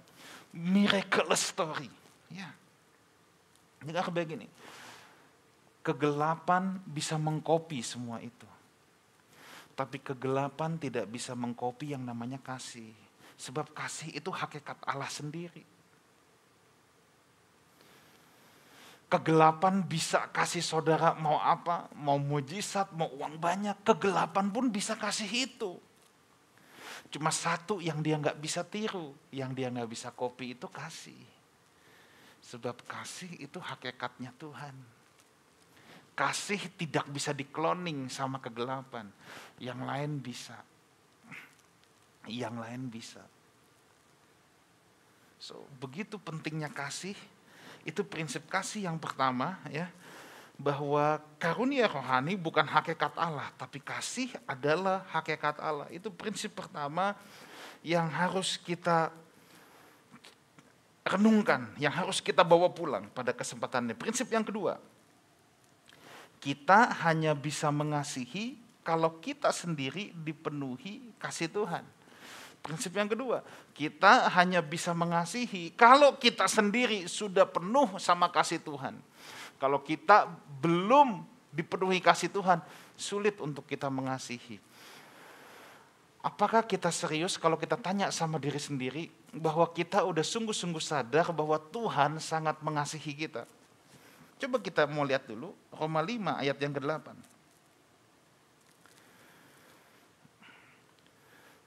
miraculous 0.54 1.52
story. 1.52 1.90
Ya. 2.32 2.48
Aku 3.84 4.16
begini, 4.16 4.48
kegelapan 5.84 6.80
bisa 6.88 7.20
mengkopi 7.20 7.84
semua 7.84 8.24
itu. 8.24 8.48
Tapi 9.74 9.98
kegelapan 10.02 10.78
tidak 10.78 11.10
bisa 11.10 11.34
mengkopi 11.34 11.98
yang 11.98 12.06
namanya 12.06 12.38
kasih. 12.38 12.94
Sebab 13.38 13.74
kasih 13.74 14.14
itu 14.14 14.30
hakikat 14.30 14.78
Allah 14.86 15.10
sendiri. 15.10 15.66
Kegelapan 19.10 19.86
bisa 19.86 20.26
kasih 20.34 20.66
saudara 20.66 21.14
mau 21.14 21.38
apa, 21.38 21.90
mau 21.98 22.18
mujizat, 22.18 22.94
mau 22.98 23.10
uang 23.14 23.38
banyak. 23.38 23.78
Kegelapan 23.86 24.50
pun 24.50 24.70
bisa 24.74 24.98
kasih 24.98 25.50
itu. 25.50 25.78
Cuma 27.14 27.30
satu 27.30 27.78
yang 27.78 28.02
dia 28.02 28.18
nggak 28.18 28.42
bisa 28.42 28.66
tiru, 28.66 29.14
yang 29.30 29.54
dia 29.54 29.70
nggak 29.70 29.86
bisa 29.86 30.10
kopi 30.10 30.58
itu 30.58 30.66
kasih. 30.66 31.22
Sebab 32.42 32.82
kasih 32.90 33.30
itu 33.38 33.62
hakikatnya 33.62 34.34
Tuhan. 34.38 34.74
Kasih 36.14 36.62
tidak 36.78 37.10
bisa 37.10 37.34
dikloning 37.34 38.06
sama 38.10 38.38
kegelapan. 38.38 39.10
Yang 39.58 39.80
lain 39.82 40.12
bisa. 40.22 40.58
Yang 42.30 42.56
lain 42.62 42.82
bisa. 42.88 43.24
So, 45.42 45.66
begitu 45.82 46.16
pentingnya 46.22 46.72
kasih, 46.72 47.18
Itu 47.84 48.08
prinsip 48.08 48.48
kasih 48.48 48.88
yang 48.88 48.96
pertama 48.96 49.60
ya. 49.68 49.92
Bahwa 50.56 51.20
karunia 51.36 51.90
rohani 51.92 52.40
bukan 52.40 52.64
hakikat 52.64 53.12
Allah, 53.20 53.52
tapi 53.60 53.84
kasih 53.84 54.32
adalah 54.48 55.04
hakikat 55.12 55.60
Allah. 55.60 55.90
Itu 55.92 56.08
prinsip 56.14 56.56
pertama 56.56 57.18
yang 57.84 58.08
harus 58.08 58.56
kita 58.56 59.12
renungkan, 61.04 61.68
yang 61.76 61.92
harus 61.92 62.24
kita 62.24 62.48
bawa 62.48 62.72
pulang 62.72 63.12
pada 63.12 63.36
kesempatan 63.36 63.92
ini. 63.92 63.96
Prinsip 63.98 64.32
yang 64.32 64.48
kedua, 64.48 64.80
kita 66.44 66.92
hanya 67.08 67.32
bisa 67.32 67.72
mengasihi 67.72 68.60
kalau 68.84 69.16
kita 69.24 69.48
sendiri 69.56 70.12
dipenuhi 70.12 71.16
kasih 71.16 71.48
Tuhan. 71.48 71.88
Prinsip 72.60 72.92
yang 72.96 73.08
kedua, 73.08 73.44
kita 73.72 74.28
hanya 74.36 74.60
bisa 74.60 74.92
mengasihi 74.92 75.72
kalau 75.72 76.20
kita 76.20 76.52
sendiri 76.52 77.08
sudah 77.08 77.48
penuh 77.48 77.96
sama 77.96 78.28
kasih 78.28 78.60
Tuhan. 78.60 79.00
Kalau 79.56 79.80
kita 79.80 80.28
belum 80.60 81.24
dipenuhi 81.56 82.04
kasih 82.04 82.28
Tuhan, 82.28 82.60
sulit 83.00 83.40
untuk 83.40 83.64
kita 83.64 83.88
mengasihi. 83.88 84.60
Apakah 86.24 86.64
kita 86.64 86.92
serius 86.92 87.40
kalau 87.40 87.56
kita 87.56 87.80
tanya 87.80 88.12
sama 88.12 88.36
diri 88.36 88.60
sendiri 88.60 89.08
bahwa 89.32 89.68
kita 89.72 90.04
udah 90.04 90.24
sungguh-sungguh 90.24 90.84
sadar 90.84 91.32
bahwa 91.32 91.56
Tuhan 91.72 92.20
sangat 92.20 92.60
mengasihi 92.60 93.16
kita? 93.28 93.48
Coba 94.42 94.58
kita 94.60 94.90
mau 94.90 95.06
lihat 95.06 95.26
dulu 95.28 95.54
Roma 95.74 96.02
5 96.02 96.42
ayat 96.42 96.58
yang 96.60 96.74
ke-8. 96.74 97.34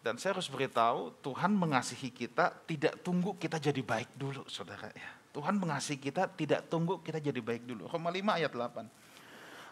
Dan 0.07 0.23
saya 0.23 0.39
harus 0.39 0.47
beritahu, 0.47 1.11
Tuhan 1.19 1.51
mengasihi 1.51 2.15
kita 2.15 2.55
tidak 2.63 3.03
tunggu 3.03 3.35
kita 3.35 3.59
jadi 3.59 3.83
baik 3.83 4.15
dulu, 4.15 4.47
saudara. 4.47 4.87
Ya. 4.95 5.11
Tuhan 5.35 5.59
mengasihi 5.59 5.99
kita 5.99 6.31
tidak 6.33 6.71
tunggu 6.71 7.03
kita 7.03 7.19
jadi 7.19 7.43
baik 7.43 7.67
dulu. 7.67 7.91
Roma 7.91 8.15
5 8.15 8.39
ayat 8.39 8.55
8. 8.55 8.87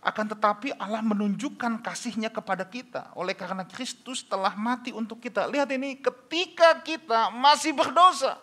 Akan 0.04 0.28
tetapi 0.28 0.76
Allah 0.76 1.00
menunjukkan 1.00 1.80
kasihnya 1.80 2.28
kepada 2.28 2.68
kita. 2.68 3.08
Oleh 3.16 3.32
karena 3.32 3.64
Kristus 3.64 4.20
telah 4.20 4.52
mati 4.52 4.92
untuk 4.92 5.16
kita. 5.16 5.48
Lihat 5.48 5.72
ini, 5.72 5.96
ketika 5.96 6.84
kita 6.84 7.32
masih 7.32 7.72
berdosa. 7.72 8.36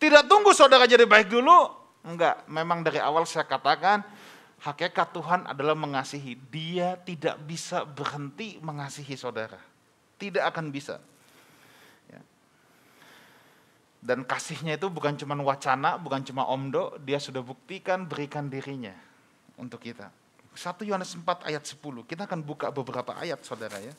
Tidak 0.00 0.24
tunggu 0.24 0.56
saudara 0.56 0.88
jadi 0.88 1.04
baik 1.04 1.28
dulu. 1.28 1.75
Enggak, 2.06 2.46
memang 2.46 2.86
dari 2.86 3.02
awal 3.02 3.26
saya 3.26 3.42
katakan, 3.42 4.06
hakikat 4.62 5.10
Tuhan 5.10 5.42
adalah 5.50 5.74
mengasihi. 5.74 6.38
Dia 6.48 6.94
tidak 7.02 7.42
bisa 7.42 7.82
berhenti 7.82 8.62
mengasihi 8.62 9.18
saudara 9.18 9.58
tidak 10.16 10.44
akan 10.52 10.72
bisa. 10.72 10.96
Ya. 12.08 12.20
Dan 14.00 14.24
kasihnya 14.24 14.80
itu 14.80 14.88
bukan 14.88 15.16
cuma 15.16 15.36
wacana, 15.40 16.00
bukan 16.00 16.24
cuma 16.24 16.48
omdo, 16.48 16.96
dia 17.04 17.20
sudah 17.20 17.44
buktikan 17.44 18.08
berikan 18.08 18.48
dirinya 18.48 18.96
untuk 19.60 19.84
kita. 19.84 20.08
1 20.56 20.88
Yohanes 20.88 21.12
4 21.12 21.48
ayat 21.52 21.64
10, 21.68 22.08
kita 22.08 22.24
akan 22.24 22.40
buka 22.40 22.72
beberapa 22.72 23.12
ayat 23.20 23.44
saudara 23.44 23.76
ya. 23.80 23.92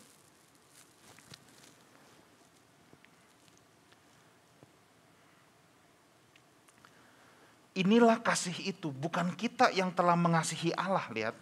Inilah 7.78 8.18
kasih 8.18 8.74
itu, 8.74 8.90
bukan 8.90 9.38
kita 9.38 9.70
yang 9.70 9.94
telah 9.94 10.18
mengasihi 10.18 10.74
Allah, 10.74 11.06
lihat. 11.14 11.38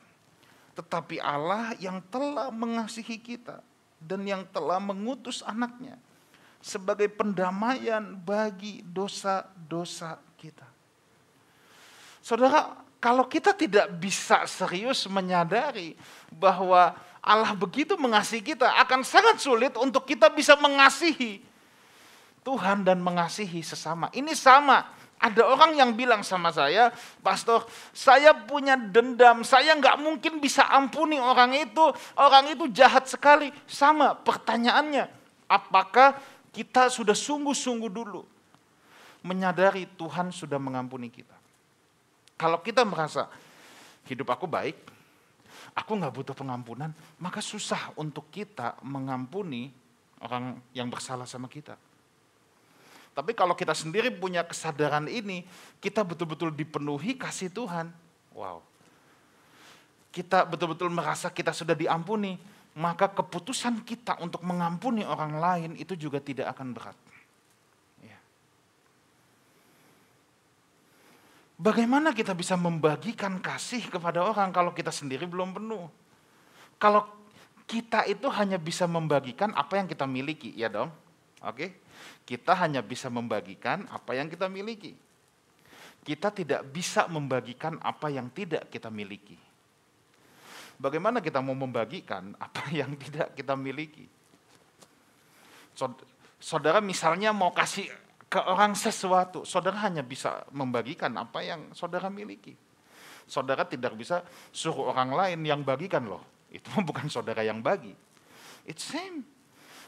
Tetapi 0.76 1.24
Allah 1.24 1.72
yang 1.80 2.04
telah 2.12 2.52
mengasihi 2.52 3.16
kita 3.16 3.64
dan 4.04 4.28
yang 4.28 4.44
telah 4.52 4.76
mengutus 4.84 5.40
anaknya 5.48 5.96
sebagai 6.60 7.08
pendamaian 7.08 8.04
bagi 8.20 8.84
dosa-dosa 8.84 10.20
kita. 10.36 10.68
Saudara, 12.20 12.76
kalau 13.00 13.30
kita 13.30 13.54
tidak 13.54 13.86
bisa 13.96 14.44
serius 14.50 15.06
menyadari 15.06 15.96
bahwa 16.34 16.98
Allah 17.22 17.54
begitu 17.54 17.96
mengasihi 17.96 18.42
kita, 18.42 18.66
akan 18.82 19.06
sangat 19.06 19.40
sulit 19.40 19.78
untuk 19.80 20.04
kita 20.10 20.28
bisa 20.34 20.58
mengasihi 20.58 21.40
Tuhan 22.42 22.82
dan 22.86 23.02
mengasihi 23.02 23.62
sesama. 23.62 24.10
Ini 24.10 24.34
sama 24.34 24.90
ada 25.16 25.42
orang 25.48 25.80
yang 25.80 25.92
bilang 25.96 26.22
sama 26.22 26.52
saya, 26.52 26.92
Pastor, 27.24 27.66
saya 27.96 28.36
punya 28.36 28.76
dendam, 28.76 29.42
saya 29.48 29.74
nggak 29.74 29.98
mungkin 29.98 30.38
bisa 30.44 30.68
ampuni 30.68 31.18
orang 31.18 31.56
itu, 31.56 31.86
orang 32.20 32.52
itu 32.52 32.68
jahat 32.70 33.08
sekali. 33.08 33.50
Sama 33.66 34.14
pertanyaannya, 34.14 35.08
apakah 35.48 36.20
kita 36.52 36.92
sudah 36.92 37.16
sungguh-sungguh 37.16 37.92
dulu 37.92 38.22
menyadari 39.26 39.88
Tuhan 39.96 40.30
sudah 40.36 40.60
mengampuni 40.60 41.08
kita? 41.10 41.34
Kalau 42.36 42.60
kita 42.60 42.84
merasa 42.84 43.32
hidup 44.06 44.28
aku 44.30 44.46
baik, 44.46 44.76
aku 45.74 45.92
nggak 45.96 46.14
butuh 46.14 46.36
pengampunan, 46.36 46.92
maka 47.18 47.40
susah 47.40 47.96
untuk 47.96 48.28
kita 48.30 48.76
mengampuni 48.84 49.72
orang 50.20 50.60
yang 50.76 50.92
bersalah 50.92 51.26
sama 51.26 51.48
kita. 51.48 51.80
Tapi 53.16 53.32
kalau 53.32 53.56
kita 53.56 53.72
sendiri 53.72 54.12
punya 54.12 54.44
kesadaran 54.44 55.08
ini, 55.08 55.48
kita 55.80 56.04
betul-betul 56.04 56.52
dipenuhi 56.52 57.16
kasih 57.16 57.48
Tuhan. 57.48 57.88
Wow. 58.36 58.60
Kita 60.12 60.44
betul-betul 60.44 60.92
merasa 60.92 61.32
kita 61.32 61.56
sudah 61.56 61.72
diampuni, 61.80 62.36
maka 62.76 63.08
keputusan 63.08 63.88
kita 63.88 64.20
untuk 64.20 64.44
mengampuni 64.44 65.08
orang 65.08 65.40
lain 65.40 65.72
itu 65.80 65.96
juga 65.96 66.20
tidak 66.20 66.52
akan 66.52 66.76
berat. 66.76 66.98
Ya. 68.04 68.20
Bagaimana 71.56 72.12
kita 72.12 72.36
bisa 72.36 72.60
membagikan 72.60 73.40
kasih 73.40 73.88
kepada 73.88 74.28
orang 74.28 74.52
kalau 74.52 74.76
kita 74.76 74.92
sendiri 74.92 75.24
belum 75.24 75.56
penuh? 75.56 75.88
Kalau 76.76 77.08
kita 77.64 78.04
itu 78.12 78.28
hanya 78.28 78.60
bisa 78.60 78.84
membagikan 78.92 79.56
apa 79.56 79.80
yang 79.80 79.88
kita 79.88 80.04
miliki, 80.04 80.52
ya 80.52 80.68
dong? 80.68 80.92
Oke? 81.40 81.85
Kita 82.26 82.58
hanya 82.58 82.82
bisa 82.82 83.08
membagikan 83.14 83.86
apa 83.94 84.18
yang 84.18 84.26
kita 84.26 84.50
miliki. 84.50 84.98
Kita 86.02 86.34
tidak 86.34 86.66
bisa 86.74 87.06
membagikan 87.06 87.78
apa 87.82 88.10
yang 88.10 88.34
tidak 88.34 88.70
kita 88.74 88.90
miliki. 88.90 89.38
Bagaimana 90.76 91.24
kita 91.24 91.40
mau 91.40 91.56
membagikan 91.56 92.34
apa 92.46 92.66
yang 92.74 92.98
tidak 92.98 93.38
kita 93.38 93.54
miliki? 93.54 94.10
Saudara 96.42 96.82
misalnya 96.82 97.30
mau 97.30 97.54
kasih 97.54 97.90
ke 98.26 98.42
orang 98.42 98.74
sesuatu, 98.74 99.46
saudara 99.46 99.86
hanya 99.86 100.02
bisa 100.02 100.44
membagikan 100.52 101.14
apa 101.16 101.46
yang 101.46 101.72
saudara 101.78 102.10
miliki. 102.10 102.58
Saudara 103.26 103.66
tidak 103.66 103.98
bisa 103.98 104.22
suruh 104.54 104.94
orang 104.94 105.14
lain 105.14 105.40
yang 105.46 105.62
bagikan 105.66 106.06
loh. 106.06 106.22
Itu 106.50 106.70
bukan 106.90 107.10
saudara 107.10 107.42
yang 107.42 107.62
bagi. 107.62 107.94
It's 108.66 108.86
same. 108.86 109.26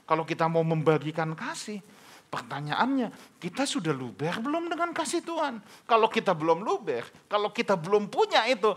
Kalau 0.08 0.24
kita 0.24 0.48
mau 0.48 0.64
membagikan 0.64 1.36
kasih, 1.36 1.84
Pertanyaannya, 2.28 3.40
kita 3.40 3.64
sudah 3.64 3.96
luber 3.96 4.36
belum 4.44 4.68
dengan 4.68 4.92
kasih 4.92 5.24
Tuhan? 5.24 5.64
Kalau 5.88 6.12
kita 6.12 6.36
belum 6.36 6.60
luber, 6.60 7.08
kalau 7.32 7.56
kita 7.56 7.80
belum 7.80 8.12
punya 8.12 8.44
itu, 8.52 8.76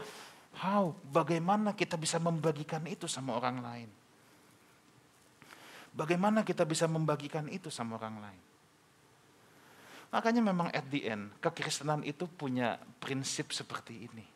how, 0.62 0.94
bagaimana 1.10 1.74
kita 1.74 1.98
bisa 1.98 2.22
membagikan 2.22 2.86
itu 2.86 3.10
sama 3.10 3.34
orang 3.34 3.58
lain? 3.58 3.90
Bagaimana 5.90 6.46
kita 6.46 6.62
bisa 6.62 6.86
membagikan 6.86 7.50
itu 7.50 7.66
sama 7.74 7.98
orang 7.98 8.22
lain? 8.22 8.42
Makanya 10.14 10.42
memang 10.42 10.70
at 10.70 10.86
the 10.86 11.10
end, 11.10 11.34
kekristenan 11.42 12.06
itu 12.06 12.30
punya 12.30 12.78
prinsip 13.02 13.50
seperti 13.50 14.06
ini. 14.06 14.26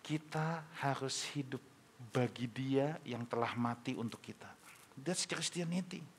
Kita 0.00 0.64
harus 0.80 1.28
hidup 1.36 1.60
bagi 2.12 2.48
dia 2.48 2.96
yang 3.04 3.28
telah 3.28 3.52
mati 3.56 3.92
untuk 3.92 4.24
kita. 4.24 4.48
That's 4.96 5.28
Christianity. 5.28 6.15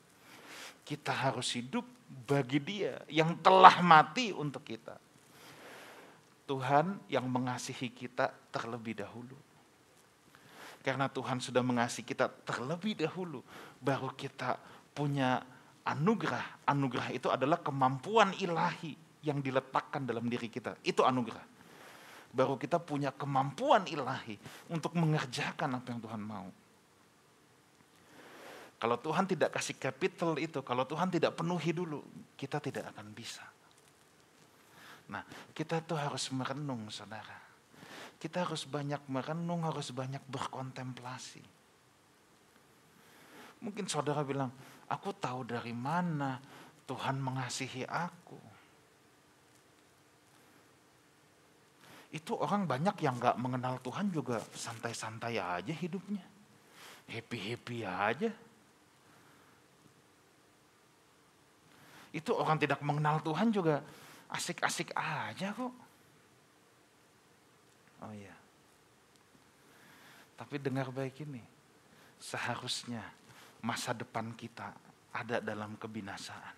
Kita 0.87 1.11
harus 1.11 1.51
hidup 1.51 1.83
bagi 2.07 2.63
dia 2.63 3.03
yang 3.11 3.35
telah 3.43 3.83
mati 3.83 4.31
untuk 4.31 4.63
kita. 4.63 4.95
Tuhan 6.47 7.03
yang 7.11 7.27
mengasihi 7.27 7.91
kita 7.91 8.31
terlebih 8.55 9.03
dahulu. 9.03 9.35
Karena 10.79 11.11
Tuhan 11.11 11.43
sudah 11.43 11.59
mengasihi 11.59 12.07
kita 12.07 12.31
terlebih 12.47 12.95
dahulu, 12.95 13.43
baru 13.83 14.07
kita 14.15 14.55
punya 14.95 15.43
anugerah. 15.83 16.63
Anugerah 16.63 17.11
itu 17.11 17.27
adalah 17.27 17.59
kemampuan 17.59 18.31
ilahi 18.39 18.95
yang 19.27 19.43
diletakkan 19.43 20.07
dalam 20.07 20.31
diri 20.31 20.47
kita. 20.47 20.79
Itu 20.87 21.03
anugerah. 21.03 21.43
Baru 22.31 22.55
kita 22.55 22.79
punya 22.79 23.11
kemampuan 23.11 23.83
ilahi 23.91 24.39
untuk 24.71 24.95
mengerjakan 24.95 25.83
apa 25.83 25.87
yang 25.91 25.99
Tuhan 25.99 26.23
mau. 26.23 26.47
Kalau 28.77 28.97
Tuhan 29.01 29.25
tidak 29.25 29.57
kasih 29.57 29.73
capital 29.77 30.37
itu, 30.37 30.61
kalau 30.61 30.85
Tuhan 30.85 31.09
tidak 31.09 31.33
penuhi 31.33 31.73
dulu, 31.73 32.05
kita 32.37 32.61
tidak 32.61 32.93
akan 32.93 33.09
bisa. 33.09 33.41
Nah, 35.09 35.25
kita 35.53 35.81
tuh 35.81 35.97
harus 35.97 36.29
merenung, 36.29 36.85
saudara. 36.93 37.41
Kita 38.21 38.45
harus 38.45 38.69
banyak 38.69 39.01
merenung, 39.09 39.65
harus 39.65 39.89
banyak 39.89 40.21
berkontemplasi. 40.29 41.41
Mungkin 43.65 43.89
saudara 43.89 44.21
bilang, 44.21 44.53
aku 44.85 45.09
tahu 45.17 45.41
dari 45.41 45.73
mana 45.73 46.37
Tuhan 46.85 47.17
mengasihi 47.17 47.81
aku. 47.89 48.57
itu 52.07 52.31
orang 52.39 52.63
banyak 52.63 52.95
yang 53.03 53.19
gak 53.19 53.35
mengenal 53.35 53.83
Tuhan 53.83 54.07
juga 54.09 54.39
santai-santai 54.39 55.37
aja 55.37 55.73
hidupnya. 55.75 56.23
Happy-happy 57.07 57.83
aja. 57.83 58.31
Itu 62.17 62.33
orang 62.33 62.57
tidak 62.57 62.81
mengenal 62.81 63.21
Tuhan 63.21 63.53
juga 63.53 63.85
asik-asik 64.33 64.89
aja 64.97 65.53
kok. 65.53 65.73
Oh 68.01 68.13
iya. 68.13 68.33
Tapi 70.33 70.57
dengar 70.57 70.89
baik 70.89 71.21
ini. 71.21 71.45
Seharusnya 72.17 73.05
masa 73.61 73.93
depan 73.93 74.33
kita 74.33 74.73
ada 75.13 75.37
dalam 75.37 75.77
kebinasaan. 75.77 76.57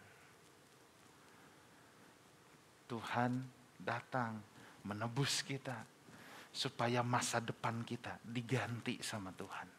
Tuhan 2.87 3.43
datang 3.75 4.39
menebus 4.87 5.43
kita 5.43 5.75
supaya 6.55 7.03
masa 7.03 7.43
depan 7.43 7.83
kita 7.83 8.15
diganti 8.23 9.03
sama 9.03 9.35
Tuhan. 9.35 9.78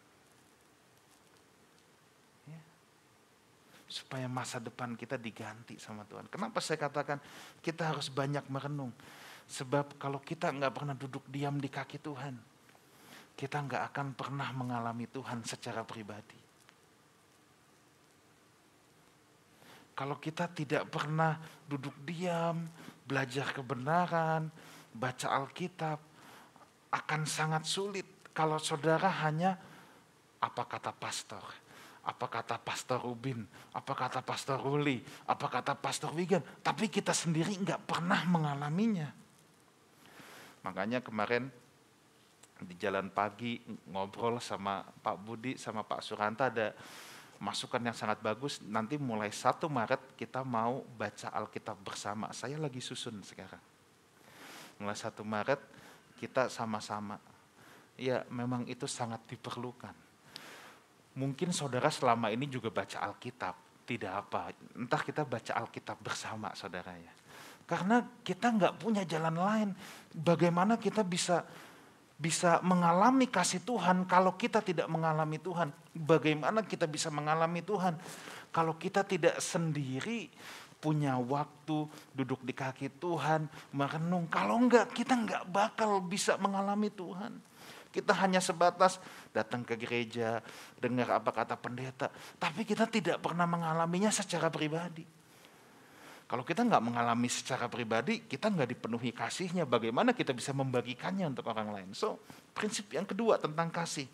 Supaya 3.90 4.31
masa 4.31 4.62
depan 4.62 4.94
kita 4.94 5.18
diganti 5.18 5.74
sama 5.83 6.07
Tuhan. 6.07 6.31
Kenapa 6.31 6.62
saya 6.62 6.79
katakan 6.79 7.18
kita 7.59 7.90
harus 7.90 8.07
banyak 8.07 8.46
merenung? 8.46 8.94
Sebab 9.50 9.98
kalau 9.98 10.22
kita 10.22 10.55
nggak 10.55 10.70
pernah 10.70 10.94
duduk 10.94 11.26
diam 11.26 11.59
di 11.59 11.66
kaki 11.66 11.98
Tuhan, 11.98 12.38
kita 13.35 13.59
nggak 13.66 13.83
akan 13.90 14.07
pernah 14.14 14.46
mengalami 14.55 15.11
Tuhan 15.11 15.42
secara 15.42 15.83
pribadi. 15.83 16.38
Kalau 19.98 20.16
kita 20.22 20.46
tidak 20.55 20.87
pernah 20.87 21.37
duduk 21.66 21.92
diam, 22.07 22.70
belajar 23.05 23.50
kebenaran, 23.50 24.48
baca 24.94 25.26
Alkitab, 25.35 25.98
akan 26.94 27.22
sangat 27.26 27.66
sulit 27.66 28.07
kalau 28.31 28.57
saudara 28.62 29.11
hanya 29.26 29.59
apa 30.40 30.62
kata 30.64 30.94
pastor, 30.94 31.42
apa 32.00 32.26
kata 32.26 32.56
pastor 32.56 33.00
Rubin, 33.04 33.44
apa 33.76 33.92
kata 33.92 34.24
pastor 34.24 34.56
Ruli, 34.56 35.04
apa 35.28 35.46
kata 35.52 35.76
pastor 35.76 36.16
Wigan, 36.16 36.40
tapi 36.64 36.88
kita 36.88 37.12
sendiri 37.12 37.52
nggak 37.60 37.84
pernah 37.84 38.24
mengalaminya. 38.24 39.12
Makanya 40.64 41.04
kemarin 41.04 41.52
di 42.60 42.76
jalan 42.76 43.08
pagi 43.08 43.60
ngobrol 43.88 44.36
sama 44.40 44.84
Pak 44.84 45.16
Budi 45.20 45.56
sama 45.56 45.80
Pak 45.80 46.00
Suranta 46.04 46.52
ada 46.52 46.76
masukan 47.40 47.80
yang 47.80 47.96
sangat 47.96 48.20
bagus. 48.20 48.60
Nanti 48.60 49.00
mulai 49.00 49.32
1 49.32 49.64
Maret 49.64 50.16
kita 50.16 50.44
mau 50.44 50.84
baca 50.84 51.32
Alkitab 51.32 51.80
bersama. 51.80 52.28
Saya 52.36 52.60
lagi 52.60 52.84
susun 52.84 53.24
sekarang. 53.24 53.60
Mulai 54.76 54.96
1 54.96 55.16
Maret 55.24 55.60
kita 56.20 56.52
sama-sama. 56.52 57.16
Ya 57.96 58.24
memang 58.28 58.68
itu 58.68 58.84
sangat 58.84 59.24
diperlukan. 59.28 60.09
Mungkin 61.18 61.50
saudara 61.50 61.90
selama 61.90 62.30
ini 62.30 62.46
juga 62.46 62.70
baca 62.70 63.02
Alkitab. 63.02 63.54
Tidak 63.86 64.12
apa, 64.12 64.54
entah 64.78 65.02
kita 65.02 65.26
baca 65.26 65.50
Alkitab 65.50 65.98
bersama 65.98 66.54
saudara 66.54 66.94
ya. 66.94 67.10
Karena 67.66 68.02
kita 68.22 68.54
nggak 68.54 68.78
punya 68.78 69.02
jalan 69.02 69.34
lain. 69.34 69.68
Bagaimana 70.14 70.78
kita 70.78 71.02
bisa 71.02 71.42
bisa 72.20 72.60
mengalami 72.60 73.26
kasih 73.26 73.64
Tuhan 73.64 74.06
kalau 74.06 74.38
kita 74.38 74.62
tidak 74.62 74.86
mengalami 74.86 75.42
Tuhan? 75.42 75.74
Bagaimana 75.90 76.62
kita 76.62 76.86
bisa 76.86 77.10
mengalami 77.10 77.66
Tuhan 77.66 77.98
kalau 78.54 78.78
kita 78.78 79.02
tidak 79.02 79.42
sendiri 79.42 80.30
punya 80.80 81.20
waktu 81.20 81.86
duduk 82.16 82.40
di 82.40 82.56
kaki 82.56 82.88
Tuhan, 82.96 83.46
merenung. 83.76 84.26
Kalau 84.32 84.56
enggak, 84.56 84.90
kita 84.96 85.12
enggak 85.12 85.44
bakal 85.46 86.00
bisa 86.00 86.40
mengalami 86.40 86.88
Tuhan. 86.88 87.49
Kita 87.90 88.14
hanya 88.22 88.38
sebatas 88.38 89.03
datang 89.35 89.66
ke 89.66 89.74
gereja, 89.74 90.38
dengar 90.79 91.11
apa 91.11 91.35
kata 91.35 91.59
pendeta, 91.59 92.07
tapi 92.38 92.62
kita 92.62 92.87
tidak 92.87 93.18
pernah 93.18 93.50
mengalaminya 93.50 94.14
secara 94.14 94.46
pribadi. 94.46 95.03
Kalau 96.31 96.46
kita 96.46 96.62
nggak 96.62 96.79
mengalami 96.87 97.26
secara 97.26 97.66
pribadi, 97.66 98.22
kita 98.22 98.55
nggak 98.55 98.70
dipenuhi 98.70 99.11
kasihnya. 99.11 99.66
Bagaimana 99.66 100.14
kita 100.14 100.31
bisa 100.31 100.55
membagikannya 100.55 101.26
untuk 101.26 101.50
orang 101.50 101.74
lain? 101.74 101.90
So, 101.90 102.22
prinsip 102.55 102.94
yang 102.94 103.03
kedua 103.03 103.42
tentang 103.42 103.66
kasih. 103.74 104.07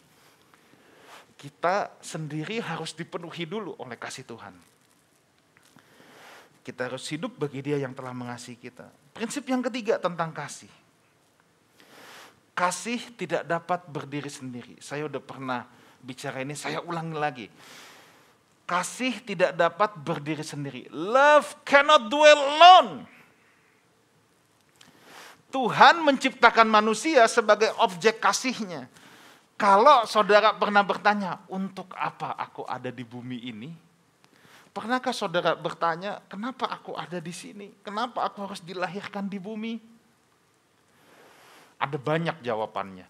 Kita 1.36 1.92
sendiri 2.00 2.64
harus 2.64 2.96
dipenuhi 2.96 3.44
dulu 3.44 3.76
oleh 3.76 4.00
kasih 4.00 4.24
Tuhan. 4.24 4.56
Kita 6.64 6.88
harus 6.88 7.04
hidup 7.12 7.36
bagi 7.36 7.60
dia 7.60 7.76
yang 7.76 7.92
telah 7.92 8.16
mengasihi 8.16 8.56
kita. 8.56 8.88
Prinsip 9.12 9.44
yang 9.44 9.60
ketiga 9.60 10.00
tentang 10.00 10.32
kasih. 10.32 10.72
Kasih 12.56 13.12
tidak 13.20 13.44
dapat 13.44 13.84
berdiri 13.84 14.32
sendiri. 14.32 14.80
Saya 14.80 15.04
udah 15.04 15.20
pernah 15.20 15.68
bicara 16.00 16.40
ini, 16.40 16.56
saya 16.56 16.80
ulangi 16.80 17.16
lagi 17.16 17.46
Kasih 18.66 19.22
tidak 19.22 19.54
dapat 19.54 19.94
berdiri 19.94 20.42
sendiri. 20.42 20.90
Love 20.90 21.62
cannot 21.62 22.10
dwell 22.10 22.34
alone. 22.34 23.06
Tuhan 25.54 26.02
menciptakan 26.02 26.66
manusia 26.66 27.22
sebagai 27.30 27.70
objek 27.78 28.18
kasihnya. 28.18 28.90
Kalau 29.54 30.02
saudara 30.10 30.50
pernah 30.58 30.82
bertanya, 30.82 31.46
untuk 31.46 31.94
apa 31.94 32.34
aku 32.34 32.66
ada 32.66 32.90
di 32.90 33.06
bumi 33.06 33.38
ini? 33.54 33.70
Pernahkah 34.74 35.14
saudara 35.14 35.54
bertanya, 35.54 36.20
kenapa 36.26 36.66
aku 36.66 36.92
ada 36.98 37.22
di 37.22 37.32
sini? 37.32 37.70
Kenapa 37.86 38.26
aku 38.26 38.50
harus 38.50 38.60
dilahirkan 38.60 39.30
di 39.30 39.38
bumi? 39.38 39.78
Ada 41.76 41.96
banyak 42.00 42.40
jawabannya. 42.40 43.06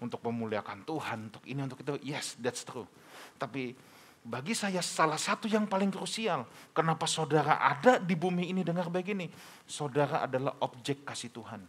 Untuk 0.00 0.24
memuliakan 0.24 0.88
Tuhan, 0.88 1.28
untuk 1.28 1.44
ini, 1.44 1.60
untuk 1.60 1.80
itu. 1.84 1.92
Yes, 2.00 2.40
that's 2.40 2.64
true. 2.64 2.88
Tapi 3.36 3.76
bagi 4.20 4.52
saya 4.52 4.84
salah 4.84 5.16
satu 5.16 5.48
yang 5.48 5.64
paling 5.64 5.88
krusial. 5.88 6.44
Kenapa 6.76 7.08
saudara 7.08 7.56
ada 7.56 7.96
di 7.96 8.12
bumi 8.12 8.52
ini 8.52 8.60
dengar 8.60 8.92
begini. 8.92 9.32
Saudara 9.64 10.28
adalah 10.28 10.60
objek 10.60 11.08
kasih 11.08 11.32
Tuhan. 11.32 11.64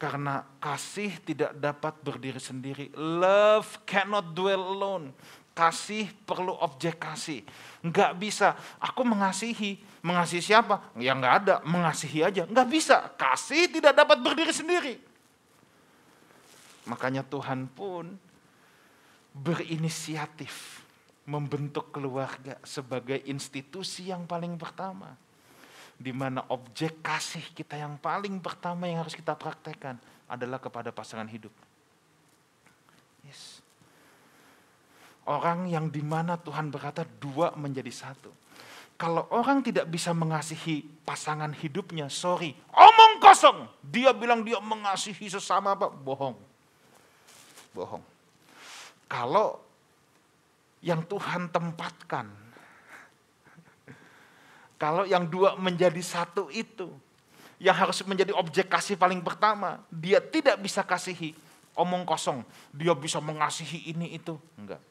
Karena 0.00 0.42
kasih 0.58 1.20
tidak 1.22 1.52
dapat 1.60 1.94
berdiri 2.00 2.40
sendiri. 2.40 2.88
Love 2.96 3.84
cannot 3.84 4.32
dwell 4.32 4.64
alone. 4.64 5.12
Kasih 5.52 6.08
perlu 6.24 6.56
objek 6.56 6.96
kasih. 6.96 7.44
Enggak 7.84 8.16
bisa. 8.16 8.56
Aku 8.80 9.04
mengasihi. 9.04 9.76
Mengasihi 10.00 10.40
siapa? 10.40 10.80
Ya 10.96 11.12
enggak 11.12 11.44
ada. 11.44 11.54
Mengasihi 11.68 12.24
aja. 12.24 12.48
Enggak 12.48 12.66
bisa. 12.72 13.12
Kasih 13.20 13.68
tidak 13.68 13.92
dapat 13.92 14.18
berdiri 14.24 14.50
sendiri. 14.50 15.11
Makanya 16.86 17.22
Tuhan 17.22 17.70
pun 17.70 18.18
berinisiatif 19.32 20.82
membentuk 21.24 21.94
keluarga 21.94 22.58
sebagai 22.66 23.22
institusi 23.30 24.10
yang 24.10 24.26
paling 24.26 24.58
pertama. 24.58 25.14
Di 25.94 26.10
mana 26.10 26.42
objek 26.50 26.98
kasih 26.98 27.44
kita 27.54 27.78
yang 27.78 27.94
paling 28.02 28.42
pertama 28.42 28.90
yang 28.90 29.06
harus 29.06 29.14
kita 29.14 29.38
praktekkan 29.38 29.94
adalah 30.26 30.58
kepada 30.58 30.90
pasangan 30.90 31.30
hidup. 31.30 31.54
Yes. 33.22 33.62
Orang 35.22 35.70
yang 35.70 35.86
di 35.86 36.02
mana 36.02 36.34
Tuhan 36.34 36.74
berkata 36.74 37.06
dua 37.06 37.54
menjadi 37.54 37.94
satu. 37.94 38.34
Kalau 38.98 39.30
orang 39.30 39.62
tidak 39.62 39.86
bisa 39.86 40.10
mengasihi 40.10 40.82
pasangan 41.06 41.54
hidupnya, 41.54 42.10
sorry, 42.10 42.54
omong 42.74 43.22
kosong. 43.22 43.70
Dia 43.82 44.10
bilang 44.10 44.42
dia 44.42 44.58
mengasihi 44.58 45.30
sesama 45.30 45.78
apa? 45.78 45.86
Bohong. 45.86 46.51
Bohong. 47.72 48.04
Kalau 49.08 49.60
yang 50.82 51.06
Tuhan 51.06 51.48
tempatkan. 51.48 52.26
Kalau 54.76 55.06
yang 55.06 55.30
dua 55.30 55.54
menjadi 55.54 56.02
satu 56.02 56.50
itu, 56.50 56.90
yang 57.62 57.78
harus 57.78 58.02
menjadi 58.02 58.34
objek 58.34 58.66
kasih 58.66 58.98
paling 58.98 59.22
pertama, 59.22 59.78
dia 59.86 60.18
tidak 60.18 60.58
bisa 60.58 60.82
kasihi 60.82 61.38
omong 61.78 62.02
kosong. 62.02 62.42
Dia 62.74 62.90
bisa 62.98 63.22
mengasihi 63.22 63.94
ini 63.94 64.18
itu, 64.18 64.34
enggak. 64.58 64.82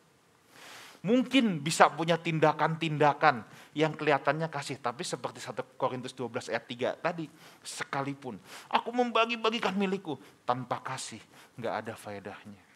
Mungkin 1.04 1.60
bisa 1.60 1.92
punya 1.92 2.16
tindakan-tindakan 2.16 3.44
yang 3.76 3.92
kelihatannya 3.92 4.48
kasih, 4.48 4.80
tapi 4.80 5.04
seperti 5.04 5.44
1 5.44 5.60
Korintus 5.76 6.16
12 6.16 6.48
ayat 6.56 6.64
3 6.96 7.04
tadi, 7.04 7.26
sekalipun 7.60 8.40
aku 8.72 8.96
membagi-bagikan 8.96 9.76
milikku 9.76 10.16
tanpa 10.48 10.80
kasih, 10.80 11.20
enggak 11.60 11.84
ada 11.84 11.94
faedahnya. 12.00 12.71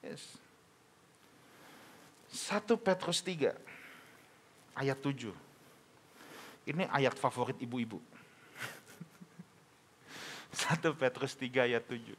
Yes. 0.00 0.24
1 2.32 2.64
Petrus 2.80 3.20
3 3.20 3.52
ayat 4.78 4.98
7. 5.02 5.34
Ini 6.64 6.88
ayat 6.88 7.12
favorit 7.18 7.58
ibu-ibu. 7.58 7.98
1 10.56 10.80
Petrus 10.96 11.36
3 11.36 11.68
ayat 11.68 11.84
7. 11.84 12.16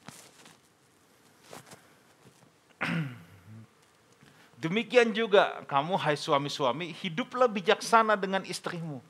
Demikian 4.62 5.10
juga 5.10 5.66
kamu 5.66 5.98
hai 5.98 6.14
suami-suami 6.14 6.94
hiduplah 7.02 7.50
bijaksana 7.50 8.14
dengan 8.14 8.46
istrimu 8.46 9.02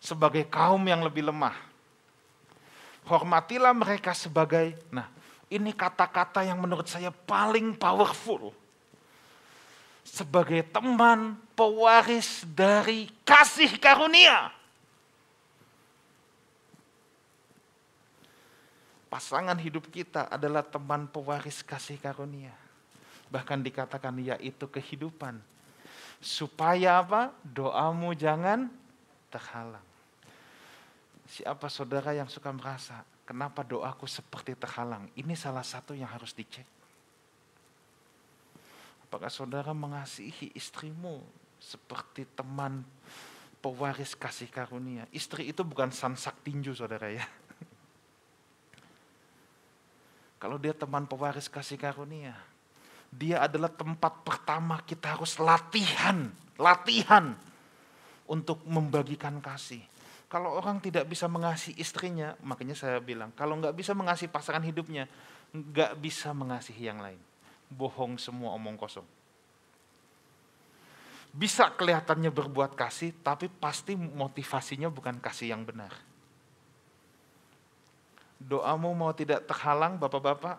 sebagai 0.00 0.48
kaum 0.48 0.80
yang 0.88 1.04
lebih 1.04 1.28
lemah. 1.28 1.52
Hormatilah 3.04 3.74
mereka 3.74 4.14
sebagai, 4.14 4.78
nah 4.88 5.10
ini 5.52 5.76
kata-kata 5.76 6.40
yang 6.40 6.56
menurut 6.56 6.88
saya 6.88 7.12
paling 7.12 7.76
powerful. 7.76 8.56
Sebagai 10.02 10.64
teman 10.72 11.36
pewaris 11.52 12.42
dari 12.48 13.12
kasih 13.22 13.76
karunia. 13.76 14.50
Pasangan 19.12 19.60
hidup 19.60 19.92
kita 19.92 20.24
adalah 20.32 20.64
teman 20.64 21.04
pewaris 21.04 21.60
kasih 21.60 22.00
karunia. 22.00 22.56
Bahkan 23.28 23.60
dikatakan 23.60 24.16
yaitu 24.16 24.64
kehidupan. 24.64 25.36
Supaya 26.18 27.04
apa? 27.04 27.28
Doamu 27.44 28.16
jangan 28.16 28.72
terhalang. 29.28 29.84
Siapa 31.28 31.68
saudara 31.68 32.16
yang 32.16 32.28
suka 32.28 32.52
merasa, 32.52 33.04
kenapa 33.26 33.62
doaku 33.62 34.06
seperti 34.06 34.58
terhalang? 34.58 35.08
Ini 35.14 35.34
salah 35.34 35.64
satu 35.64 35.94
yang 35.94 36.10
harus 36.10 36.34
dicek. 36.34 36.66
Apakah 39.06 39.28
saudara 39.28 39.76
mengasihi 39.76 40.56
istrimu 40.56 41.20
seperti 41.60 42.24
teman 42.32 42.80
pewaris 43.60 44.16
kasih 44.16 44.48
karunia? 44.48 45.04
Istri 45.12 45.52
itu 45.52 45.60
bukan 45.60 45.92
sansak 45.92 46.40
tinju 46.40 46.72
saudara 46.72 47.12
ya. 47.12 47.20
Kalau 50.40 50.56
dia 50.56 50.72
teman 50.72 51.04
pewaris 51.04 51.52
kasih 51.52 51.76
karunia, 51.76 52.32
dia 53.12 53.44
adalah 53.44 53.68
tempat 53.68 54.24
pertama 54.24 54.80
kita 54.80 55.12
harus 55.12 55.36
latihan, 55.36 56.32
latihan 56.56 57.36
untuk 58.24 58.64
membagikan 58.64 59.36
kasih. 59.44 59.84
Kalau 60.32 60.56
orang 60.56 60.80
tidak 60.80 61.04
bisa 61.04 61.28
mengasihi 61.28 61.76
istrinya, 61.76 62.32
makanya 62.40 62.72
saya 62.72 62.96
bilang, 63.04 63.36
kalau 63.36 63.52
nggak 63.60 63.76
bisa 63.76 63.92
mengasihi 63.92 64.32
pasangan 64.32 64.64
hidupnya, 64.64 65.04
nggak 65.52 66.00
bisa 66.00 66.32
mengasihi 66.32 66.88
yang 66.88 67.04
lain. 67.04 67.20
Bohong 67.68 68.16
semua 68.16 68.56
omong 68.56 68.80
kosong. 68.80 69.04
Bisa 71.36 71.68
kelihatannya 71.76 72.32
berbuat 72.32 72.72
kasih, 72.72 73.12
tapi 73.20 73.52
pasti 73.52 73.92
motivasinya 73.92 74.88
bukan 74.88 75.20
kasih 75.20 75.52
yang 75.52 75.68
benar. 75.68 75.92
Doamu 78.40 78.88
mau 78.96 79.12
tidak 79.12 79.44
terhalang, 79.44 80.00
bapak-bapak? 80.00 80.56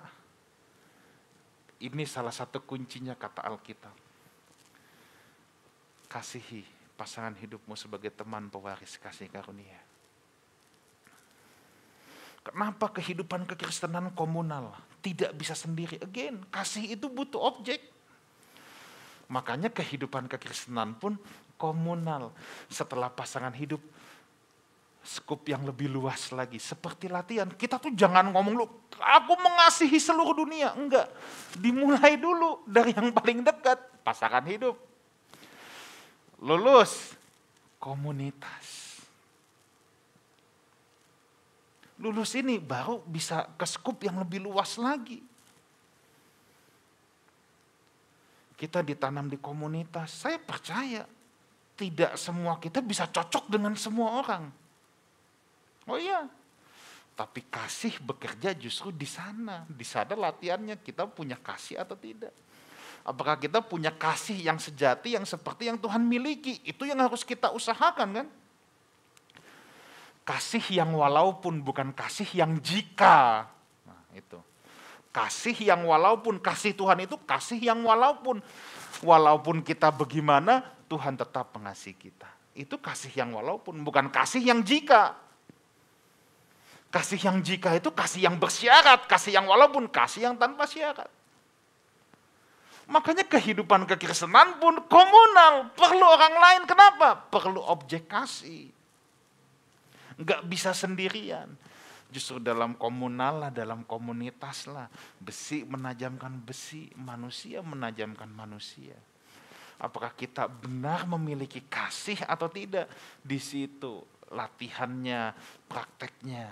Ini 1.82 2.06
salah 2.06 2.30
satu 2.30 2.62
kuncinya 2.62 3.18
kata 3.18 3.42
Alkitab. 3.42 3.98
Kasihi 6.06 6.83
pasangan 7.04 7.36
hidupmu 7.36 7.76
sebagai 7.76 8.16
teman 8.16 8.48
pewaris 8.48 8.96
kasih 8.96 9.28
karunia. 9.28 9.76
Kenapa 12.40 12.88
kehidupan 12.96 13.44
kekristenan 13.44 14.16
komunal 14.16 14.72
tidak 15.04 15.36
bisa 15.36 15.52
sendiri? 15.52 16.00
Again, 16.00 16.48
kasih 16.48 16.96
itu 16.96 17.12
butuh 17.12 17.44
objek. 17.44 17.84
Makanya 19.28 19.68
kehidupan 19.68 20.32
kekristenan 20.32 20.96
pun 20.96 21.20
komunal. 21.60 22.32
Setelah 22.72 23.12
pasangan 23.12 23.52
hidup, 23.52 23.84
skup 25.04 25.44
yang 25.44 25.68
lebih 25.68 25.92
luas 25.92 26.32
lagi. 26.32 26.56
Seperti 26.56 27.12
latihan, 27.12 27.52
kita 27.52 27.84
tuh 27.84 27.92
jangan 27.92 28.32
ngomong 28.32 28.56
lu, 28.56 28.68
aku 28.96 29.34
mengasihi 29.44 30.00
seluruh 30.00 30.40
dunia. 30.40 30.72
Enggak, 30.72 31.12
dimulai 31.60 32.16
dulu 32.16 32.64
dari 32.64 32.96
yang 32.96 33.12
paling 33.12 33.44
dekat, 33.44 34.08
pasangan 34.08 34.48
hidup 34.48 34.93
lulus 36.44 37.16
komunitas. 37.80 39.00
Lulus 42.04 42.36
ini 42.36 42.60
baru 42.60 43.00
bisa 43.08 43.48
ke 43.56 43.64
skup 43.64 44.04
yang 44.04 44.20
lebih 44.20 44.44
luas 44.44 44.76
lagi. 44.76 45.24
Kita 48.60 48.84
ditanam 48.84 49.32
di 49.32 49.40
komunitas, 49.40 50.12
saya 50.24 50.40
percaya 50.40 51.08
tidak 51.80 52.20
semua 52.20 52.60
kita 52.60 52.84
bisa 52.84 53.08
cocok 53.08 53.48
dengan 53.48 53.74
semua 53.80 54.20
orang. 54.20 54.44
Oh 55.88 56.00
iya, 56.00 56.28
tapi 57.14 57.44
kasih 57.44 58.00
bekerja 58.04 58.56
justru 58.56 58.92
di 58.92 59.08
sana. 59.08 59.68
Di 59.68 59.84
sana 59.84 60.16
latihannya 60.16 60.80
kita 60.80 61.08
punya 61.08 61.36
kasih 61.40 61.82
atau 61.82 61.96
tidak. 61.96 62.32
Apakah 63.04 63.36
kita 63.36 63.60
punya 63.60 63.92
kasih 63.92 64.40
yang 64.40 64.56
sejati 64.56 65.20
yang 65.20 65.28
seperti 65.28 65.68
yang 65.68 65.76
Tuhan 65.76 66.00
miliki? 66.08 66.64
Itu 66.64 66.88
yang 66.88 67.04
harus 67.04 67.28
kita 67.28 67.52
usahakan 67.52 68.24
kan? 68.24 68.28
Kasih 70.24 70.64
yang 70.72 70.96
walaupun 70.96 71.60
bukan 71.60 71.92
kasih 71.92 72.28
yang 72.32 72.56
jika. 72.64 73.52
Nah, 73.84 74.02
itu. 74.16 74.40
Kasih 75.12 75.52
yang 75.68 75.84
walaupun 75.84 76.40
kasih 76.40 76.72
Tuhan 76.72 77.04
itu 77.04 77.20
kasih 77.28 77.60
yang 77.60 77.84
walaupun 77.84 78.40
walaupun 79.04 79.60
kita 79.60 79.92
bagaimana 79.92 80.64
Tuhan 80.88 81.20
tetap 81.20 81.52
mengasihi 81.60 82.00
kita. 82.00 82.32
Itu 82.56 82.80
kasih 82.80 83.12
yang 83.20 83.36
walaupun 83.36 83.84
bukan 83.84 84.08
kasih 84.08 84.40
yang 84.40 84.64
jika. 84.64 85.20
Kasih 86.88 87.20
yang 87.20 87.44
jika 87.44 87.76
itu 87.76 87.92
kasih 87.92 88.32
yang 88.32 88.40
bersyarat, 88.40 89.12
kasih 89.12 89.36
yang 89.36 89.50
walaupun, 89.50 89.92
kasih 89.92 90.30
yang 90.32 90.36
tanpa 90.40 90.64
syarat. 90.70 91.10
Makanya 92.92 93.24
kehidupan 93.24 93.88
kekristenan 93.88 94.60
pun 94.60 94.84
komunal. 94.92 95.72
Perlu 95.72 96.04
orang 96.04 96.36
lain. 96.36 96.62
Kenapa? 96.68 97.16
Perlu 97.16 97.64
objek 97.64 98.12
kasih. 98.12 98.68
Enggak 100.20 100.44
bisa 100.46 100.76
sendirian. 100.76 101.48
Justru 102.14 102.38
dalam 102.38 102.78
komunal 102.78 103.48
lah, 103.48 103.52
dalam 103.52 103.82
komunitas 103.88 104.70
lah. 104.70 104.86
Besi 105.18 105.66
menajamkan 105.66 106.38
besi, 106.44 106.92
manusia 107.00 107.66
menajamkan 107.66 108.30
manusia. 108.30 108.94
Apakah 109.82 110.14
kita 110.14 110.46
benar 110.46 111.10
memiliki 111.10 111.66
kasih 111.66 112.22
atau 112.30 112.46
tidak? 112.48 112.86
Di 113.20 113.42
situ 113.42 114.06
latihannya, 114.30 115.34
prakteknya. 115.66 116.50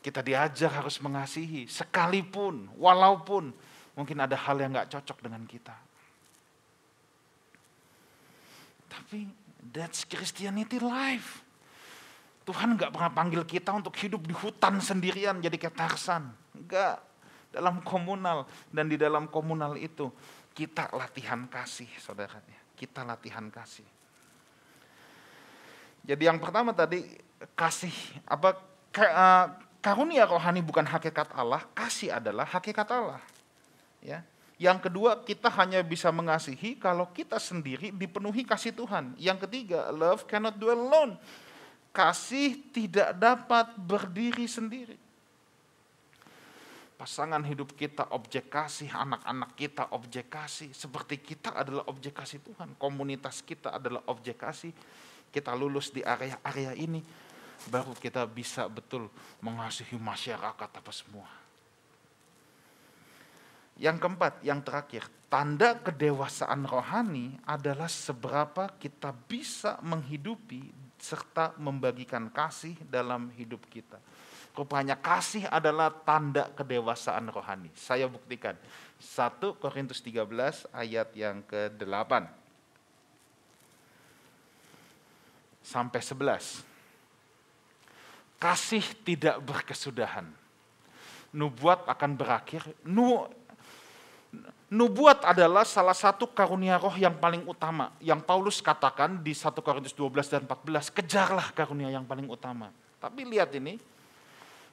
Kita 0.00 0.24
diajar 0.24 0.80
harus 0.80 0.96
mengasihi 1.02 1.68
sekalipun, 1.68 2.72
walaupun 2.78 3.52
Mungkin 3.98 4.16
ada 4.22 4.36
hal 4.38 4.56
yang 4.60 4.74
gak 4.74 4.90
cocok 4.92 5.18
dengan 5.26 5.42
kita. 5.44 5.74
Tapi 8.90 9.26
that's 9.70 10.06
Christianity 10.06 10.78
life. 10.82 11.42
Tuhan 12.46 12.74
gak 12.74 12.90
pernah 12.90 13.12
panggil 13.12 13.46
kita 13.46 13.70
untuk 13.70 13.94
hidup 13.98 14.26
di 14.26 14.34
hutan 14.34 14.82
sendirian 14.82 15.38
jadi 15.38 15.54
kayak 15.54 15.76
Tarsan. 15.76 16.30
Enggak. 16.56 16.98
Dalam 17.50 17.82
komunal. 17.82 18.46
Dan 18.70 18.90
di 18.90 18.98
dalam 18.98 19.26
komunal 19.26 19.74
itu 19.78 20.10
kita 20.54 20.90
latihan 20.94 21.46
kasih 21.46 21.90
saudara. 21.98 22.42
Kita 22.74 23.06
latihan 23.06 23.46
kasih. 23.50 23.86
Jadi 26.00 26.22
yang 26.26 26.40
pertama 26.40 26.72
tadi 26.72 27.04
kasih 27.52 27.92
apa 28.24 28.56
eh, 28.96 29.46
karunia 29.84 30.24
rohani 30.28 30.64
bukan 30.64 30.84
hakikat 30.84 31.32
Allah, 31.36 31.64
kasih 31.76 32.16
adalah 32.16 32.48
hakikat 32.48 32.88
Allah. 32.88 33.20
Ya. 34.00 34.24
Yang 34.60 34.92
kedua, 34.92 35.24
kita 35.24 35.48
hanya 35.56 35.80
bisa 35.80 36.12
mengasihi 36.12 36.76
kalau 36.76 37.08
kita 37.08 37.40
sendiri 37.40 37.88
dipenuhi 37.96 38.44
kasih 38.44 38.76
Tuhan. 38.76 39.16
Yang 39.16 39.48
ketiga, 39.48 39.88
love 39.88 40.28
cannot 40.28 40.60
dwell 40.60 40.76
alone. 40.76 41.16
Kasih 41.96 42.60
tidak 42.68 43.16
dapat 43.16 43.72
berdiri 43.80 44.44
sendiri. 44.44 45.00
Pasangan 47.00 47.40
hidup 47.40 47.72
kita 47.72 48.12
objek 48.12 48.52
kasih, 48.52 48.92
anak-anak 48.92 49.56
kita 49.56 49.88
objek 49.96 50.28
kasih. 50.28 50.68
Seperti 50.76 51.16
kita 51.16 51.56
adalah 51.56 51.88
objek 51.88 52.12
kasih 52.20 52.44
Tuhan. 52.44 52.76
Komunitas 52.76 53.40
kita 53.40 53.72
adalah 53.72 54.04
objek 54.12 54.44
kasih. 54.44 54.76
Kita 55.32 55.56
lulus 55.56 55.88
di 55.88 56.04
area-area 56.04 56.76
ini, 56.76 57.00
baru 57.72 57.96
kita 57.96 58.28
bisa 58.28 58.68
betul 58.68 59.08
mengasihi 59.40 59.96
masyarakat 59.96 60.68
apa 60.68 60.92
semua 60.92 61.39
yang 63.80 63.96
keempat, 63.96 64.44
yang 64.44 64.60
terakhir, 64.60 65.08
tanda 65.32 65.72
kedewasaan 65.80 66.68
rohani 66.68 67.40
adalah 67.48 67.88
seberapa 67.88 68.68
kita 68.76 69.08
bisa 69.16 69.80
menghidupi 69.80 70.68
serta 71.00 71.56
membagikan 71.56 72.28
kasih 72.28 72.76
dalam 72.84 73.32
hidup 73.32 73.64
kita. 73.72 73.96
Rupanya 74.52 75.00
kasih 75.00 75.48
adalah 75.48 75.88
tanda 75.88 76.52
kedewasaan 76.52 77.32
rohani. 77.32 77.72
Saya 77.72 78.04
buktikan. 78.04 78.52
1 79.00 79.40
Korintus 79.56 80.04
13 80.04 80.28
ayat 80.76 81.08
yang 81.16 81.40
ke-8 81.48 82.28
sampai 85.64 86.00
11. 86.04 86.68
Kasih 88.36 88.84
tidak 89.08 89.40
berkesudahan. 89.40 90.28
Nubuat 91.32 91.88
akan 91.88 92.12
berakhir. 92.18 92.66
Nu, 92.84 93.24
Nubuat 94.70 95.26
adalah 95.26 95.66
salah 95.66 95.98
satu 95.98 96.30
karunia 96.30 96.78
roh 96.78 96.94
yang 96.94 97.18
paling 97.18 97.42
utama. 97.42 97.90
Yang 97.98 98.22
Paulus 98.22 98.62
katakan 98.62 99.18
di 99.18 99.34
1 99.34 99.50
Korintus 99.58 99.90
12 99.98 100.30
dan 100.30 100.40
14, 100.46 100.94
kejarlah 100.94 101.50
karunia 101.50 101.90
yang 101.90 102.06
paling 102.06 102.30
utama. 102.30 102.70
Tapi 103.02 103.26
lihat 103.26 103.50
ini, 103.58 103.82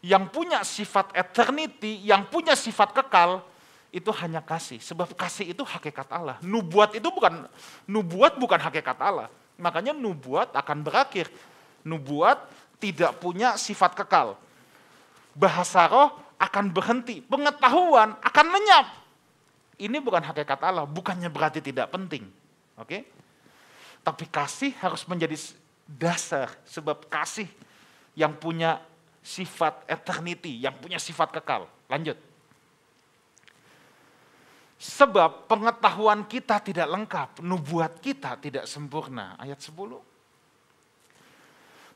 yang 0.05 0.29
punya 0.29 0.61
sifat 0.61 1.17
eternity, 1.17 2.05
yang 2.05 2.29
punya 2.29 2.53
sifat 2.53 2.93
kekal, 2.93 3.41
itu 3.89 4.13
hanya 4.21 4.43
kasih. 4.45 4.77
Sebab 4.77 5.17
kasih 5.17 5.49
itu 5.57 5.65
hakikat 5.65 6.05
Allah. 6.13 6.37
Nubuat 6.45 6.93
itu 6.93 7.09
bukan 7.09 7.49
nubuat 7.89 8.37
bukan 8.37 8.59
hakikat 8.61 9.01
Allah. 9.01 9.31
Makanya 9.57 9.97
nubuat 9.97 10.53
akan 10.53 10.85
berakhir. 10.85 11.31
Nubuat 11.81 12.37
tidak 12.77 13.17
punya 13.17 13.57
sifat 13.57 13.97
kekal. 13.97 14.37
Bahasa 15.33 15.89
roh 15.89 16.13
akan 16.37 16.69
berhenti. 16.69 17.25
Pengetahuan 17.25 18.13
akan 18.21 18.45
lenyap. 18.53 19.06
Ini 19.77 20.01
bukan 20.01 20.25
hakikat 20.25 20.57
Allah, 20.65 20.89
bukannya 20.89 21.29
berarti 21.29 21.61
tidak 21.61 21.93
penting. 21.93 22.25
Oke? 22.77 23.05
Tapi 24.01 24.25
kasih 24.25 24.73
harus 24.81 25.05
menjadi 25.05 25.37
dasar 25.85 26.51
sebab 26.65 27.05
kasih 27.05 27.45
yang 28.17 28.33
punya 28.33 28.81
sifat 29.21 29.85
eternity, 29.85 30.65
yang 30.65 30.73
punya 30.81 30.97
sifat 30.97 31.29
kekal. 31.29 31.69
Lanjut. 31.85 32.17
Sebab 34.77 35.49
pengetahuan 35.49 36.25
kita 36.29 36.61
tidak 36.61 36.85
lengkap, 36.89 37.29
nubuat 37.41 37.97
kita 37.97 38.37
tidak 38.37 38.69
sempurna. 38.69 39.33
Ayat 39.41 39.57
10. 39.57 39.73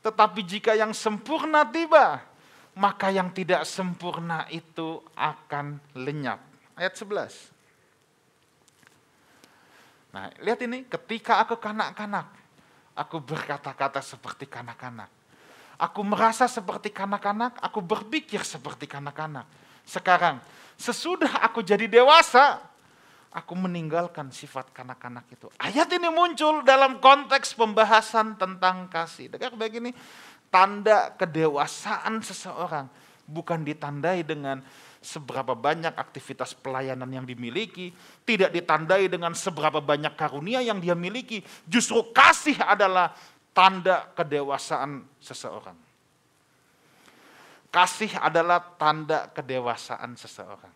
Tetapi 0.02 0.40
jika 0.42 0.74
yang 0.74 0.90
sempurna 0.90 1.62
tiba, 1.70 2.26
maka 2.74 3.14
yang 3.14 3.30
tidak 3.30 3.62
sempurna 3.62 4.50
itu 4.50 4.98
akan 5.14 5.78
lenyap. 5.94 6.42
Ayat 6.74 6.98
11. 6.98 7.51
Nah, 10.12 10.28
lihat 10.44 10.60
ini, 10.60 10.84
ketika 10.84 11.40
aku 11.40 11.56
kanak-kanak, 11.56 12.28
aku 12.92 13.16
berkata-kata 13.18 14.04
seperti 14.04 14.44
kanak-kanak. 14.44 15.08
Aku 15.80 16.04
merasa 16.04 16.44
seperti 16.44 16.92
kanak-kanak, 16.92 17.56
aku 17.58 17.80
berpikir 17.80 18.44
seperti 18.44 18.84
kanak-kanak. 18.84 19.48
Sekarang, 19.88 20.38
sesudah 20.76 21.42
aku 21.42 21.64
jadi 21.64 21.88
dewasa, 21.88 22.60
aku 23.32 23.56
meninggalkan 23.56 24.28
sifat 24.28 24.68
kanak-kanak 24.70 25.24
itu. 25.32 25.48
Ayat 25.56 25.88
ini 25.96 26.12
muncul 26.12 26.60
dalam 26.62 27.00
konteks 27.00 27.56
pembahasan 27.56 28.36
tentang 28.36 28.86
kasih. 28.92 29.32
Dengar 29.32 29.56
begini, 29.56 29.96
tanda 30.52 31.08
kedewasaan 31.16 32.20
seseorang 32.20 32.86
bukan 33.24 33.64
ditandai 33.64 34.20
dengan 34.22 34.60
seberapa 35.02 35.52
banyak 35.52 35.92
aktivitas 35.98 36.54
pelayanan 36.54 37.10
yang 37.10 37.26
dimiliki, 37.26 37.90
tidak 38.22 38.54
ditandai 38.54 39.10
dengan 39.10 39.34
seberapa 39.34 39.82
banyak 39.82 40.14
karunia 40.14 40.62
yang 40.62 40.78
dia 40.78 40.94
miliki. 40.94 41.42
Justru 41.66 42.14
kasih 42.14 42.56
adalah 42.62 43.12
tanda 43.50 44.08
kedewasaan 44.14 45.04
seseorang. 45.18 45.76
Kasih 47.72 48.14
adalah 48.16 48.62
tanda 48.78 49.26
kedewasaan 49.34 50.14
seseorang. 50.14 50.72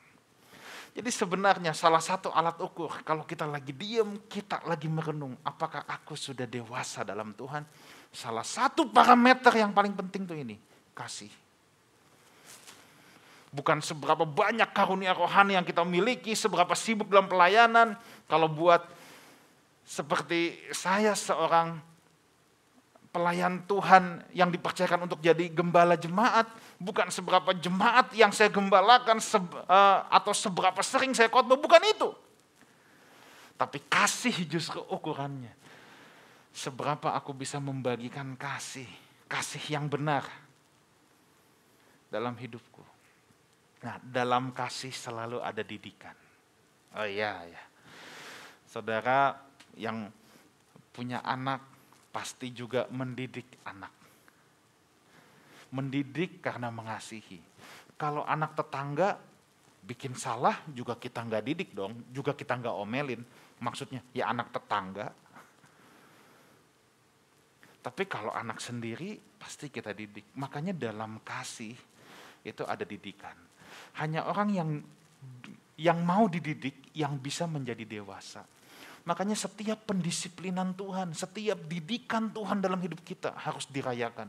Jadi 0.97 1.13
sebenarnya 1.13 1.77
salah 1.77 2.01
satu 2.01 2.33
alat 2.33 2.57
ukur 2.57 2.89
kalau 3.05 3.29
kita 3.29 3.45
lagi 3.45 3.77
diem, 3.77 4.17
kita 4.33 4.65
lagi 4.65 4.89
merenung, 4.89 5.37
apakah 5.45 5.85
aku 5.85 6.17
sudah 6.17 6.49
dewasa 6.49 7.05
dalam 7.05 7.37
Tuhan? 7.37 7.69
Salah 8.09 8.45
satu 8.45 8.89
parameter 8.89 9.61
yang 9.61 9.77
paling 9.77 9.93
penting 9.93 10.25
tuh 10.25 10.41
ini, 10.41 10.57
kasih. 10.97 11.29
Bukan 13.55 13.81
seberapa 13.81 14.27
banyak 14.27 14.69
karunia 14.75 15.17
rohani 15.17 15.57
yang 15.57 15.65
kita 15.65 15.87
miliki, 15.87 16.35
seberapa 16.35 16.75
sibuk 16.77 17.09
dalam 17.09 17.31
pelayanan. 17.31 17.95
Kalau 18.27 18.51
buat 18.51 18.85
seperti 19.87 20.59
saya 20.75 21.15
seorang 21.15 21.79
pelayan 23.17 23.65
Tuhan 23.65 24.21
yang 24.37 24.53
dipercayakan 24.53 25.09
untuk 25.09 25.25
jadi 25.25 25.49
gembala 25.49 25.97
jemaat, 25.97 26.45
bukan 26.77 27.09
seberapa 27.09 27.57
jemaat 27.57 28.13
yang 28.13 28.29
saya 28.29 28.53
gembalakan 28.53 29.17
se, 29.25 29.41
uh, 29.41 30.05
atau 30.13 30.37
seberapa 30.37 30.77
sering 30.85 31.17
saya 31.17 31.33
khotbah, 31.33 31.57
bukan 31.57 31.81
itu. 31.89 32.13
Tapi 33.57 33.81
kasih 33.89 34.37
justru 34.45 34.85
ukurannya. 34.93 35.55
Seberapa 36.53 37.17
aku 37.17 37.33
bisa 37.33 37.57
membagikan 37.57 38.37
kasih, 38.37 38.89
kasih 39.29 39.65
yang 39.73 39.89
benar 39.89 40.29
dalam 42.13 42.37
hidupku. 42.37 42.85
Nah, 43.85 44.01
dalam 44.01 44.57
kasih 44.57 44.95
selalu 44.95 45.43
ada 45.45 45.61
didikan. 45.61 46.17
Oh 46.97 47.05
iya, 47.05 47.45
ya. 47.45 47.63
Saudara 48.65 49.37
yang 49.77 50.09
punya 50.97 51.21
anak 51.21 51.61
pasti 52.09 52.57
juga 52.57 52.89
mendidik 52.89 53.61
anak. 53.69 53.93
Mendidik 55.77 56.41
karena 56.41 56.73
mengasihi. 56.73 57.37
Kalau 58.01 58.25
anak 58.25 58.57
tetangga 58.57 59.21
bikin 59.85 60.17
salah 60.17 60.65
juga 60.73 60.97
kita 60.97 61.21
nggak 61.23 61.45
didik 61.45 61.71
dong, 61.77 62.09
juga 62.09 62.33
kita 62.33 62.57
nggak 62.57 62.77
omelin. 62.81 63.21
Maksudnya 63.61 64.01
ya 64.17 64.33
anak 64.33 64.57
tetangga. 64.57 65.13
Tapi 67.85 68.03
kalau 68.11 68.35
anak 68.35 68.59
sendiri 68.59 69.15
pasti 69.39 69.71
kita 69.71 69.93
didik. 69.93 70.33
Makanya 70.35 70.75
dalam 70.75 71.23
kasih 71.23 71.77
itu 72.43 72.63
ada 72.67 72.83
didikan. 72.83 73.46
Hanya 73.97 74.29
orang 74.29 74.49
yang 74.53 74.71
yang 75.77 76.01
mau 76.01 76.25
dididik 76.29 76.89
yang 76.97 77.21
bisa 77.21 77.45
menjadi 77.45 77.85
dewasa. 77.85 78.45
Makanya 79.07 79.39
setiap 79.39 79.87
pendisiplinan 79.87 80.75
Tuhan, 80.75 81.15
setiap 81.15 81.63
didikan 81.71 82.33
Tuhan 82.33 82.59
dalam 82.59 82.81
hidup 82.83 82.99
kita 83.07 83.37
harus 83.39 83.69
dirayakan. 83.71 84.27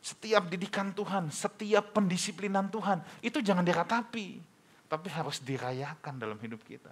Setiap 0.00 0.48
didikan 0.48 0.90
Tuhan, 0.96 1.28
setiap 1.28 1.92
pendisiplinan 1.92 2.72
Tuhan, 2.72 3.04
itu 3.20 3.44
jangan 3.44 3.62
diratapi, 3.62 4.40
tapi 4.88 5.08
harus 5.12 5.44
dirayakan 5.44 6.16
dalam 6.16 6.40
hidup 6.40 6.64
kita. 6.64 6.88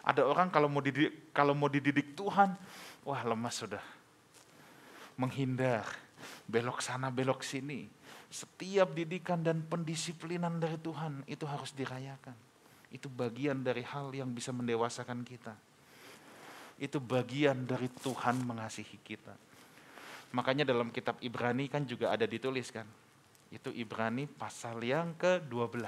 Ada 0.00 0.24
orang 0.24 0.48
kalau 0.48 0.66
mau 0.72 0.80
dididik, 0.80 1.30
kalau 1.36 1.52
mau 1.52 1.68
dididik 1.68 2.16
Tuhan, 2.16 2.56
wah 3.04 3.20
lemas 3.22 3.60
sudah. 3.60 3.84
Menghindar, 5.20 5.84
belok 6.48 6.80
sana, 6.80 7.12
belok 7.12 7.44
sini. 7.44 7.86
Setiap 8.30 8.94
didikan 8.94 9.42
dan 9.42 9.66
pendisiplinan 9.66 10.62
dari 10.62 10.78
Tuhan 10.78 11.26
itu 11.26 11.42
harus 11.50 11.74
dirayakan. 11.74 12.38
Itu 12.94 13.10
bagian 13.10 13.66
dari 13.66 13.82
hal 13.82 14.14
yang 14.14 14.30
bisa 14.30 14.54
mendewasakan 14.54 15.26
kita. 15.26 15.54
Itu 16.78 17.02
bagian 17.02 17.66
dari 17.66 17.90
Tuhan 17.90 18.46
mengasihi 18.46 19.02
kita. 19.02 19.34
Makanya 20.30 20.62
dalam 20.62 20.94
kitab 20.94 21.18
Ibrani 21.18 21.66
kan 21.66 21.82
juga 21.82 22.14
ada 22.14 22.22
ditulis 22.22 22.70
kan. 22.70 22.86
Itu 23.50 23.74
Ibrani 23.74 24.30
pasal 24.30 24.78
yang 24.86 25.18
ke-12. 25.18 25.82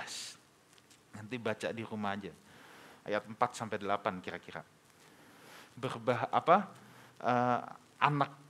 Nanti 1.15 1.37
baca 1.39 1.69
di 1.71 1.83
rumah 1.87 2.19
aja. 2.19 2.35
Ayat 3.07 3.23
4 3.23 3.39
sampai 3.55 3.79
8 3.79 4.19
kira-kira. 4.19 4.67
Berbah 5.79 6.27
apa? 6.35 6.67
Uh, 7.23 7.63
anak 8.03 8.42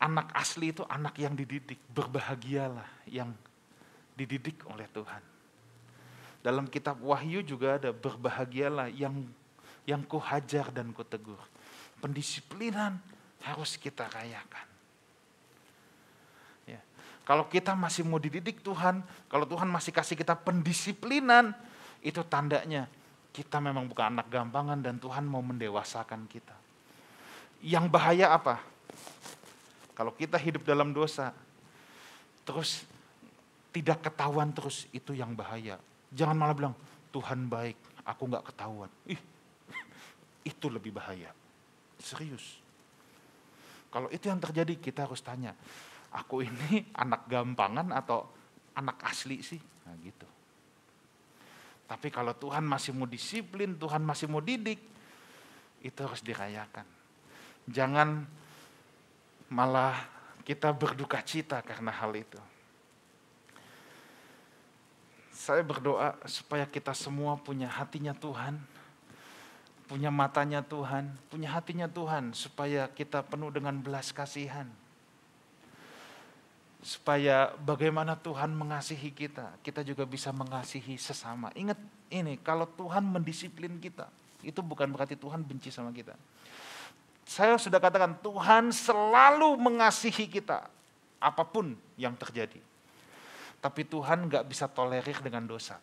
anak 0.00 0.32
asli 0.32 0.72
itu 0.72 0.82
anak 0.88 1.14
yang 1.20 1.36
dididik. 1.36 1.78
Berbahagialah 1.92 2.88
yang 3.06 3.30
dididik 4.16 4.64
oleh 4.66 4.88
Tuhan. 4.90 5.22
Dalam 6.40 6.64
kitab 6.72 6.96
Wahyu 7.04 7.44
juga 7.44 7.76
ada 7.76 7.92
berbahagialah 7.92 8.88
yang 8.88 9.28
yang 9.84 10.00
ku 10.08 10.16
hajar 10.16 10.72
dan 10.72 10.88
ku 10.96 11.04
tegur. 11.04 11.38
Pendisiplinan 12.00 12.96
harus 13.44 13.76
kita 13.76 14.08
rayakan. 14.08 14.66
Ya. 16.64 16.80
Kalau 17.28 17.44
kita 17.44 17.76
masih 17.76 18.08
mau 18.08 18.16
dididik 18.16 18.64
Tuhan, 18.64 19.04
kalau 19.28 19.44
Tuhan 19.44 19.68
masih 19.68 19.92
kasih 19.92 20.16
kita 20.16 20.32
pendisiplinan, 20.32 21.52
itu 22.00 22.24
tandanya 22.24 22.88
kita 23.36 23.60
memang 23.60 23.84
bukan 23.84 24.16
anak 24.16 24.32
gampangan 24.32 24.80
dan 24.80 24.96
Tuhan 24.96 25.28
mau 25.28 25.44
mendewasakan 25.44 26.24
kita. 26.24 26.56
Yang 27.60 27.92
bahaya 27.92 28.32
apa? 28.32 28.64
Kalau 30.00 30.16
kita 30.16 30.40
hidup 30.40 30.64
dalam 30.64 30.96
dosa, 30.96 31.28
terus 32.48 32.88
tidak 33.68 34.00
ketahuan 34.00 34.48
terus 34.48 34.88
itu 34.96 35.12
yang 35.12 35.36
bahaya. 35.36 35.76
Jangan 36.08 36.40
malah 36.40 36.56
bilang, 36.56 36.74
Tuhan 37.12 37.44
baik, 37.52 37.76
aku 38.08 38.22
nggak 38.32 38.48
ketahuan. 38.48 38.88
Ih, 39.04 39.20
itu 40.40 40.66
lebih 40.72 40.96
bahaya. 40.96 41.36
Serius. 42.00 42.56
Kalau 43.92 44.08
itu 44.08 44.24
yang 44.24 44.40
terjadi, 44.40 44.80
kita 44.80 45.04
harus 45.04 45.20
tanya, 45.20 45.52
aku 46.16 46.48
ini 46.48 46.88
anak 46.96 47.28
gampangan 47.28 47.92
atau 47.92 48.24
anak 48.80 49.04
asli 49.04 49.44
sih? 49.44 49.60
Nah 49.84 50.00
gitu. 50.00 50.24
Tapi 51.84 52.08
kalau 52.08 52.32
Tuhan 52.32 52.64
masih 52.64 52.96
mau 52.96 53.04
disiplin, 53.04 53.76
Tuhan 53.76 54.00
masih 54.00 54.32
mau 54.32 54.40
didik, 54.40 54.80
itu 55.84 56.00
harus 56.00 56.24
dirayakan. 56.24 56.88
Jangan 57.68 58.39
malah 59.50 60.06
kita 60.46 60.70
berduka 60.72 61.20
cita 61.20 61.60
karena 61.60 61.90
hal 61.90 62.14
itu. 62.14 62.38
Saya 65.34 65.66
berdoa 65.66 66.14
supaya 66.24 66.64
kita 66.64 66.94
semua 66.94 67.34
punya 67.34 67.66
hatinya 67.66 68.14
Tuhan, 68.14 68.60
punya 69.90 70.12
matanya 70.12 70.62
Tuhan, 70.62 71.10
punya 71.26 71.50
hatinya 71.50 71.90
Tuhan, 71.90 72.30
supaya 72.30 72.86
kita 72.86 73.26
penuh 73.26 73.50
dengan 73.50 73.74
belas 73.82 74.14
kasihan. 74.14 74.70
supaya 76.80 77.52
bagaimana 77.60 78.16
Tuhan 78.16 78.56
mengasihi 78.56 79.12
kita, 79.12 79.52
kita 79.60 79.84
juga 79.84 80.08
bisa 80.08 80.32
mengasihi 80.32 80.96
sesama. 80.96 81.52
Ingat 81.52 81.76
ini, 82.08 82.40
kalau 82.40 82.64
Tuhan 82.64 83.04
mendisiplin 83.04 83.76
kita, 83.76 84.08
itu 84.40 84.64
bukan 84.64 84.88
berarti 84.88 85.12
Tuhan 85.16 85.44
benci 85.44 85.68
sama 85.68 85.92
kita. 85.92 86.16
Saya 87.30 87.54
sudah 87.62 87.78
katakan 87.78 88.18
Tuhan 88.26 88.74
selalu 88.74 89.54
mengasihi 89.54 90.26
kita, 90.26 90.66
apa 91.22 91.46
pun 91.46 91.78
yang 91.94 92.18
terjadi. 92.18 92.58
Tapi 93.62 93.86
Tuhan 93.86 94.26
nggak 94.26 94.50
bisa 94.50 94.66
tolerir 94.66 95.14
dengan 95.22 95.46
dosa. 95.46 95.78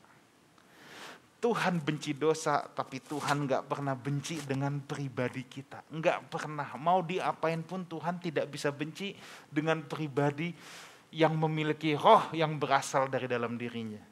Tuhan 1.39 1.79
benci 1.79 2.11
dosa, 2.19 2.67
tapi 2.67 2.99
Tuhan 2.99 3.47
nggak 3.47 3.63
pernah 3.63 3.95
benci 3.95 4.43
dengan 4.43 4.83
pribadi 4.83 5.47
kita. 5.47 5.87
Nggak 5.87 6.27
pernah. 6.27 6.67
Mau 6.75 6.99
diapain 6.99 7.63
pun 7.63 7.87
Tuhan 7.87 8.19
tidak 8.19 8.51
bisa 8.51 8.67
benci 8.75 9.15
dengan 9.47 9.87
pribadi 9.87 10.51
yang 11.15 11.31
memiliki 11.39 11.95
roh 11.95 12.27
yang 12.35 12.59
berasal 12.59 13.07
dari 13.07 13.31
dalam 13.31 13.55
dirinya. 13.55 14.03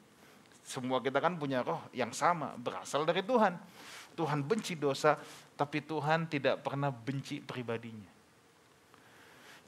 Semua 0.64 1.04
kita 1.04 1.20
kan 1.20 1.36
punya 1.36 1.60
roh 1.60 1.84
yang 1.92 2.16
sama, 2.16 2.56
berasal 2.56 3.04
dari 3.04 3.20
Tuhan. 3.20 3.75
Tuhan 4.16 4.40
benci 4.40 4.74
dosa, 4.74 5.20
tapi 5.54 5.84
Tuhan 5.84 6.26
tidak 6.26 6.64
pernah 6.64 6.88
benci 6.88 7.38
pribadinya. 7.44 8.08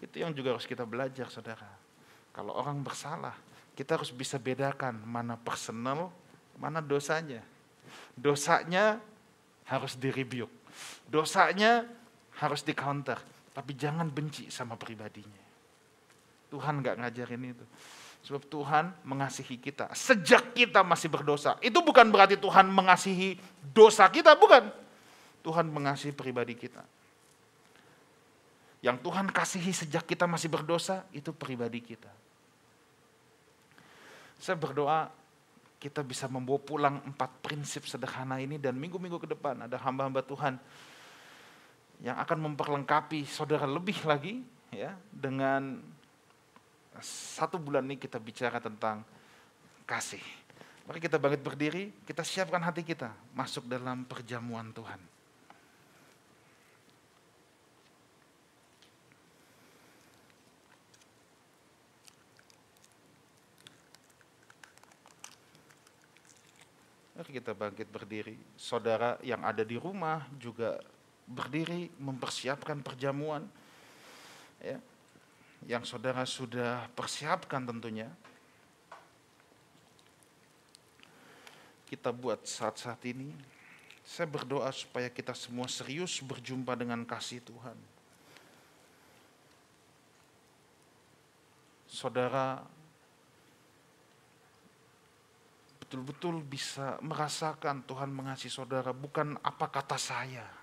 Itu 0.01 0.25
yang 0.25 0.33
juga 0.33 0.57
harus 0.57 0.65
kita 0.65 0.89
belajar, 0.89 1.29
saudara. 1.29 1.69
Kalau 2.33 2.57
orang 2.57 2.81
bersalah, 2.81 3.37
kita 3.77 4.01
harus 4.01 4.09
bisa 4.11 4.41
bedakan 4.41 5.05
mana 5.05 5.37
personal, 5.37 6.09
mana 6.57 6.81
dosanya. 6.81 7.45
Dosanya 8.17 8.99
harus 9.69 9.95
direbuke. 9.95 10.51
Dosanya 11.07 11.85
harus 12.41 12.65
di 12.65 12.73
counter. 12.73 13.21
Tapi 13.53 13.75
jangan 13.75 14.07
benci 14.07 14.49
sama 14.55 14.79
pribadinya. 14.79 15.45
Tuhan 16.49 16.81
nggak 16.81 16.97
ngajarin 17.05 17.53
itu. 17.53 17.67
Sebab 18.27 18.43
Tuhan 18.51 18.93
mengasihi 19.07 19.57
kita. 19.57 19.89
Sejak 19.95 20.53
kita 20.53 20.83
masih 20.83 21.09
berdosa. 21.09 21.57
Itu 21.65 21.81
bukan 21.81 22.11
berarti 22.11 22.37
Tuhan 22.37 22.69
mengasihi 22.69 23.39
dosa 23.73 24.11
kita, 24.11 24.37
bukan. 24.37 24.69
Tuhan 25.41 25.71
mengasihi 25.71 26.13
pribadi 26.13 26.59
kita. 26.59 26.83
Yang 28.79 29.03
Tuhan 29.03 29.27
kasihi 29.31 29.73
sejak 29.75 30.05
kita 30.07 30.29
masih 30.29 30.51
berdosa, 30.51 31.03
itu 31.11 31.35
pribadi 31.35 31.83
kita. 31.83 32.11
Saya 34.39 34.55
berdoa 34.55 35.11
kita 35.79 36.03
bisa 36.03 36.27
membawa 36.27 36.59
pulang 36.59 36.99
empat 37.07 37.31
prinsip 37.39 37.87
sederhana 37.87 38.43
ini 38.43 38.59
dan 38.59 38.75
minggu-minggu 38.75 39.23
ke 39.23 39.29
depan 39.31 39.63
ada 39.63 39.79
hamba-hamba 39.79 40.27
Tuhan 40.27 40.59
yang 42.03 42.19
akan 42.19 42.51
memperlengkapi 42.51 43.23
saudara 43.27 43.67
lebih 43.67 44.03
lagi 44.03 44.43
ya 44.75 44.95
dengan 45.11 45.79
satu 47.03 47.57
bulan 47.61 47.85
ini 47.87 47.97
kita 47.97 48.19
bicara 48.19 48.59
tentang 48.59 49.03
kasih. 49.89 50.23
Mari 50.89 51.05
kita 51.05 51.21
bangkit 51.21 51.43
berdiri, 51.45 51.93
kita 52.09 52.25
siapkan 52.25 52.65
hati 52.65 52.81
kita 52.81 53.13
masuk 53.37 53.69
dalam 53.69 54.09
perjamuan 54.09 54.73
Tuhan. 54.73 55.01
Mari 67.19 67.31
kita 67.35 67.53
bangkit 67.53 67.89
berdiri. 67.91 68.39
Saudara 68.55 69.19
yang 69.27 69.43
ada 69.43 69.67
di 69.67 69.75
rumah 69.75 70.25
juga 70.39 70.81
berdiri 71.29 71.93
mempersiapkan 72.01 72.81
perjamuan. 72.81 73.45
Ya. 74.63 74.81
Yang 75.67 75.85
saudara 75.91 76.23
sudah 76.29 76.87
persiapkan 76.93 77.65
tentunya. 77.67 78.13
Kita 81.89 82.13
buat 82.13 82.45
saat-saat 82.45 83.01
ini. 83.09 83.33
Saya 84.05 84.29
berdoa 84.29 84.73
supaya 84.73 85.13
kita 85.13 85.37
semua 85.37 85.69
serius 85.69 86.21
berjumpa 86.25 86.77
dengan 86.77 87.05
kasih 87.05 87.45
Tuhan. 87.45 87.77
Saudara 91.89 92.65
betul-betul 95.89 96.45
bisa 96.45 97.01
merasakan 97.01 97.81
Tuhan 97.89 98.13
mengasihi 98.13 98.53
saudara, 98.53 98.93
bukan 98.93 99.41
apa 99.41 99.73
kata 99.73 99.97
saya. 99.97 100.58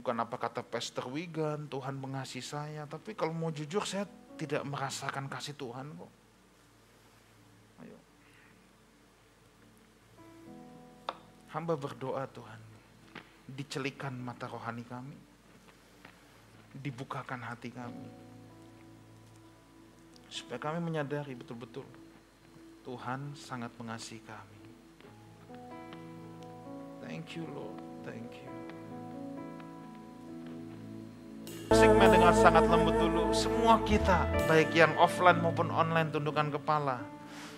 Bukan 0.00 0.16
apa 0.20 0.36
kata 0.36 0.60
Pastor 0.60 1.08
Wigan, 1.08 1.66
Tuhan 1.72 1.96
mengasihi 1.96 2.44
saya. 2.44 2.82
Tapi 2.84 3.16
kalau 3.16 3.32
mau 3.32 3.48
jujur 3.48 3.82
saya 3.88 4.04
tidak 4.36 4.62
merasakan 4.68 5.26
kasih 5.26 5.56
Tuhan 5.56 5.86
kok. 5.96 6.12
Ayo. 7.80 7.98
Hamba 11.56 11.74
berdoa 11.80 12.28
Tuhan, 12.28 12.60
dicelikan 13.48 14.12
mata 14.20 14.44
rohani 14.44 14.84
kami, 14.84 15.16
dibukakan 16.76 17.40
hati 17.40 17.72
kami 17.72 18.26
Supaya 20.26 20.58
kami 20.58 20.82
menyadari 20.82 21.38
betul-betul 21.38 21.86
Tuhan 22.82 23.34
sangat 23.34 23.70
mengasihi 23.78 24.22
kami. 24.26 24.58
Thank 27.02 27.38
you 27.38 27.46
Lord, 27.54 27.78
thank 28.02 28.34
you. 28.42 28.55
Segmen 31.74 32.06
dengan 32.12 32.30
sangat 32.30 32.70
lembut 32.70 32.94
dulu. 32.94 33.34
Semua 33.34 33.82
kita, 33.82 34.30
baik 34.46 34.70
yang 34.70 34.94
offline 35.00 35.42
maupun 35.42 35.72
online, 35.74 36.14
tundukkan 36.14 36.54
kepala. 36.54 37.02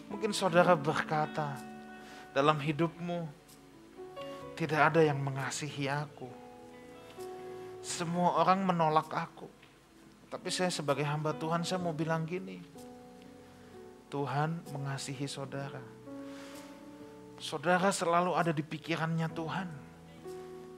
Mungkin 0.09 0.33
saudara 0.33 0.73
berkata, 0.73 1.61
dalam 2.33 2.57
hidupmu 2.57 3.29
tidak 4.57 4.95
ada 4.95 5.05
yang 5.05 5.21
mengasihi 5.21 5.93
aku. 5.93 6.31
Semua 7.85 8.41
orang 8.41 8.65
menolak 8.65 9.13
aku. 9.13 9.49
Tapi 10.29 10.49
saya 10.53 10.69
sebagai 10.69 11.05
hamba 11.09 11.33
Tuhan 11.37 11.65
saya 11.65 11.81
mau 11.81 11.93
bilang 11.97 12.25
gini. 12.29 12.61
Tuhan 14.09 14.65
mengasihi 14.73 15.29
saudara. 15.29 15.81
Saudara 17.39 17.93
selalu 17.93 18.35
ada 18.35 18.53
di 18.53 18.65
pikirannya 18.65 19.29
Tuhan. 19.31 19.88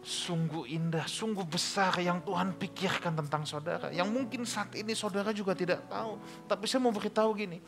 Sungguh 0.00 0.64
indah, 0.72 1.04
sungguh 1.04 1.44
besar 1.44 1.92
yang 2.00 2.24
Tuhan 2.24 2.56
pikirkan 2.56 3.12
tentang 3.20 3.44
saudara. 3.44 3.92
Yang 3.92 4.08
mungkin 4.08 4.42
saat 4.48 4.72
ini 4.72 4.96
saudara 4.96 5.28
juga 5.36 5.52
tidak 5.52 5.84
tahu. 5.92 6.16
Tapi 6.48 6.64
saya 6.64 6.80
mau 6.80 6.92
beritahu 6.92 7.30
gini. 7.36 7.60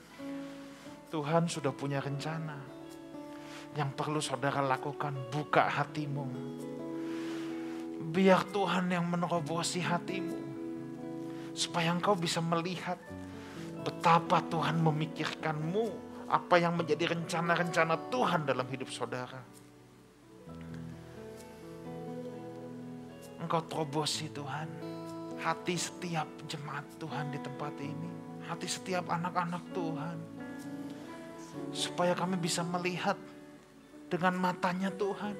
Tuhan 1.13 1.45
sudah 1.45 1.77
punya 1.77 2.01
rencana. 2.01 2.57
Yang 3.77 3.91
perlu 3.93 4.21
saudara 4.25 4.65
lakukan, 4.65 5.13
buka 5.29 5.69
hatimu. 5.69 6.25
Biar 8.13 8.49
Tuhan 8.49 8.89
yang 8.89 9.05
menerobosi 9.09 9.85
hatimu 9.85 10.53
supaya 11.53 11.93
engkau 11.93 12.17
bisa 12.17 12.41
melihat 12.41 12.97
betapa 13.85 14.41
Tuhan 14.49 14.81
memikirkanmu, 14.81 15.85
apa 16.33 16.57
yang 16.57 16.81
menjadi 16.81 17.13
rencana-rencana 17.13 18.09
Tuhan 18.09 18.49
dalam 18.49 18.65
hidup 18.73 18.89
saudara. 18.89 19.62
Engkau 23.43 23.59
terobosi 23.67 24.31
Tuhan, 24.31 24.71
hati 25.43 25.75
setiap 25.75 26.31
jemaat 26.47 26.87
Tuhan 27.03 27.35
di 27.35 27.43
tempat 27.43 27.75
ini, 27.83 28.11
hati 28.47 28.71
setiap 28.71 29.11
anak-anak 29.11 29.75
Tuhan, 29.75 30.17
supaya 31.75 32.15
kami 32.15 32.39
bisa 32.39 32.63
melihat 32.63 33.19
dengan 34.07 34.39
matanya 34.39 34.95
Tuhan. 34.95 35.35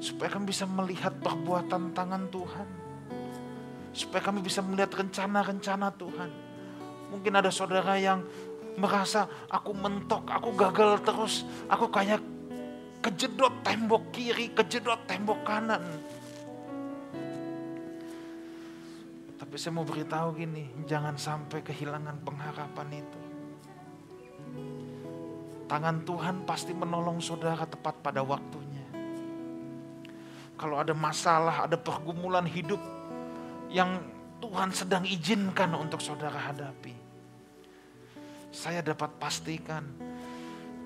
Supaya 0.00 0.32
kami 0.32 0.48
bisa 0.48 0.64
melihat 0.64 1.12
perbuatan 1.20 1.92
tangan 1.92 2.24
Tuhan. 2.32 2.68
Supaya 3.92 4.22
kami 4.24 4.40
bisa 4.40 4.64
melihat 4.64 4.96
rencana-rencana 4.96 5.92
Tuhan. 5.92 6.30
Mungkin 7.12 7.32
ada 7.36 7.52
saudara 7.52 8.00
yang 8.00 8.24
merasa 8.80 9.28
aku 9.50 9.76
mentok, 9.76 10.24
aku 10.30 10.56
gagal 10.56 11.04
terus, 11.04 11.44
aku 11.68 11.90
kayak 11.92 12.22
kejedot 13.00 13.64
tembok 13.64 14.12
kiri, 14.12 14.52
kejedot 14.52 15.00
tembok 15.08 15.40
kanan. 15.44 15.82
Tapi 19.40 19.54
saya 19.56 19.72
mau 19.72 19.88
beritahu 19.88 20.36
gini, 20.36 20.68
jangan 20.84 21.16
sampai 21.16 21.64
kehilangan 21.64 22.20
pengharapan 22.22 23.00
itu. 23.00 23.20
Tangan 25.64 26.04
Tuhan 26.04 26.36
pasti 26.44 26.76
menolong 26.76 27.24
saudara 27.24 27.64
tepat 27.64 28.04
pada 28.04 28.20
waktunya. 28.20 28.84
Kalau 30.60 30.76
ada 30.76 30.92
masalah, 30.92 31.64
ada 31.64 31.80
pergumulan 31.80 32.44
hidup 32.44 32.82
yang 33.72 33.96
Tuhan 34.44 34.76
sedang 34.76 35.08
izinkan 35.08 35.72
untuk 35.72 36.04
saudara 36.04 36.36
hadapi. 36.36 36.92
Saya 38.50 38.82
dapat 38.82 39.14
pastikan 39.16 40.09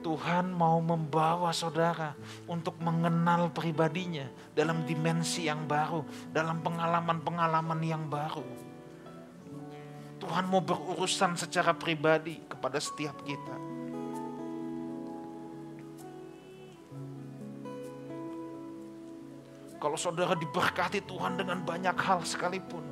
Tuhan 0.05 0.53
mau 0.53 0.85
membawa 0.85 1.49
saudara 1.57 2.13
untuk 2.45 2.77
mengenal 2.85 3.49
pribadinya 3.49 4.29
dalam 4.53 4.85
dimensi 4.85 5.49
yang 5.49 5.65
baru, 5.65 6.05
dalam 6.29 6.61
pengalaman-pengalaman 6.61 7.81
yang 7.81 8.05
baru. 8.05 8.45
Tuhan 10.21 10.45
mau 10.53 10.61
berurusan 10.61 11.41
secara 11.41 11.73
pribadi 11.73 12.37
kepada 12.45 12.77
setiap 12.77 13.17
kita. 13.25 13.57
Kalau 19.81 19.97
saudara 19.97 20.37
diberkati 20.37 21.01
Tuhan 21.09 21.41
dengan 21.41 21.65
banyak 21.65 21.97
hal 21.97 22.21
sekalipun, 22.29 22.85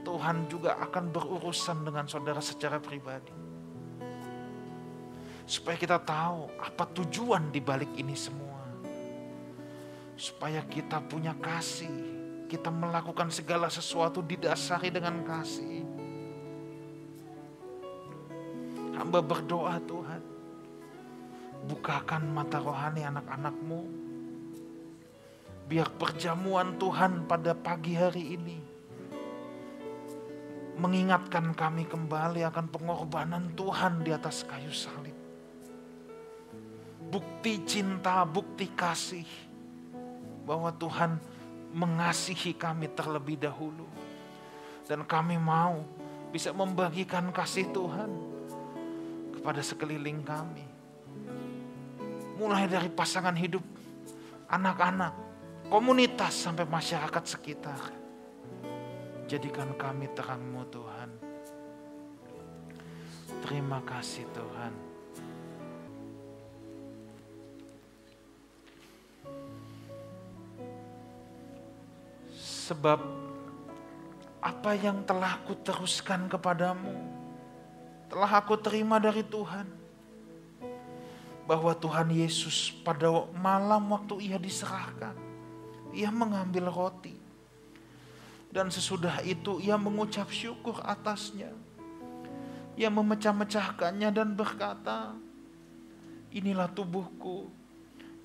Tuhan 0.00 0.48
juga 0.48 0.80
akan 0.80 1.12
berurusan 1.12 1.84
dengan 1.84 2.08
saudara 2.08 2.40
secara 2.40 2.80
pribadi. 2.80 3.45
Supaya 5.46 5.78
kita 5.78 6.02
tahu 6.02 6.50
apa 6.58 6.84
tujuan 6.90 7.54
di 7.54 7.62
balik 7.62 7.94
ini 7.94 8.12
semua. 8.18 8.60
Supaya 10.18 10.60
kita 10.66 11.00
punya 11.06 11.32
kasih, 11.38 11.92
kita 12.50 12.68
melakukan 12.68 13.30
segala 13.30 13.70
sesuatu 13.70 14.20
didasari 14.20 14.90
dengan 14.90 15.22
kasih. 15.22 15.86
Hamba 18.96 19.20
berdoa 19.22 19.78
Tuhan, 19.86 20.22
bukakan 21.68 22.22
mata 22.32 22.58
rohani 22.58 23.04
anak-anakmu 23.04 24.06
Biar 25.66 25.90
perjamuan 25.98 26.78
Tuhan 26.78 27.26
pada 27.26 27.50
pagi 27.50 27.98
hari 27.98 28.38
ini 28.38 28.58
mengingatkan 30.78 31.50
kami 31.58 31.90
kembali 31.90 32.46
akan 32.46 32.70
pengorbanan 32.70 33.50
Tuhan 33.58 34.06
di 34.06 34.14
atas 34.14 34.46
kayu 34.46 34.70
salib. 34.70 35.15
Bukti 37.06 37.62
cinta, 37.62 38.26
bukti 38.26 38.66
kasih 38.74 39.26
bahwa 40.46 40.70
Tuhan 40.74 41.18
mengasihi 41.74 42.54
kami 42.54 42.90
terlebih 42.90 43.38
dahulu. 43.38 43.86
Dan 44.86 45.02
kami 45.02 45.34
mau 45.38 45.82
bisa 46.30 46.54
membagikan 46.54 47.30
kasih 47.34 47.70
Tuhan 47.74 48.10
kepada 49.34 49.62
sekeliling 49.62 50.22
kami. 50.22 50.66
Mulai 52.38 52.70
dari 52.70 52.90
pasangan 52.90 53.34
hidup, 53.34 53.62
anak-anak, 54.50 55.14
komunitas 55.70 56.34
sampai 56.34 56.66
masyarakat 56.66 57.24
sekitar. 57.26 57.80
Jadikan 59.26 59.74
kami 59.74 60.06
terangmu 60.14 60.62
Tuhan. 60.70 61.10
Terima 63.42 63.82
kasih 63.82 64.22
Tuhan. 64.30 64.95
Sebab 72.66 72.98
apa 74.42 74.74
yang 74.74 75.06
telah 75.06 75.38
aku 75.38 75.54
teruskan 75.62 76.26
kepadamu, 76.26 76.98
telah 78.10 78.42
aku 78.42 78.58
terima 78.58 78.98
dari 78.98 79.22
Tuhan. 79.22 79.70
Bahwa 81.46 81.78
Tuhan 81.78 82.10
Yesus 82.10 82.74
pada 82.82 83.06
malam 83.38 83.86
waktu 83.94 84.18
ia 84.18 84.34
diserahkan, 84.34 85.14
ia 85.94 86.10
mengambil 86.10 86.66
roti. 86.66 87.14
Dan 88.50 88.66
sesudah 88.74 89.22
itu 89.22 89.62
ia 89.62 89.78
mengucap 89.78 90.26
syukur 90.26 90.82
atasnya. 90.82 91.54
Ia 92.74 92.90
memecah-mecahkannya 92.90 94.10
dan 94.10 94.34
berkata, 94.34 95.14
Inilah 96.34 96.66
tubuhku 96.74 97.46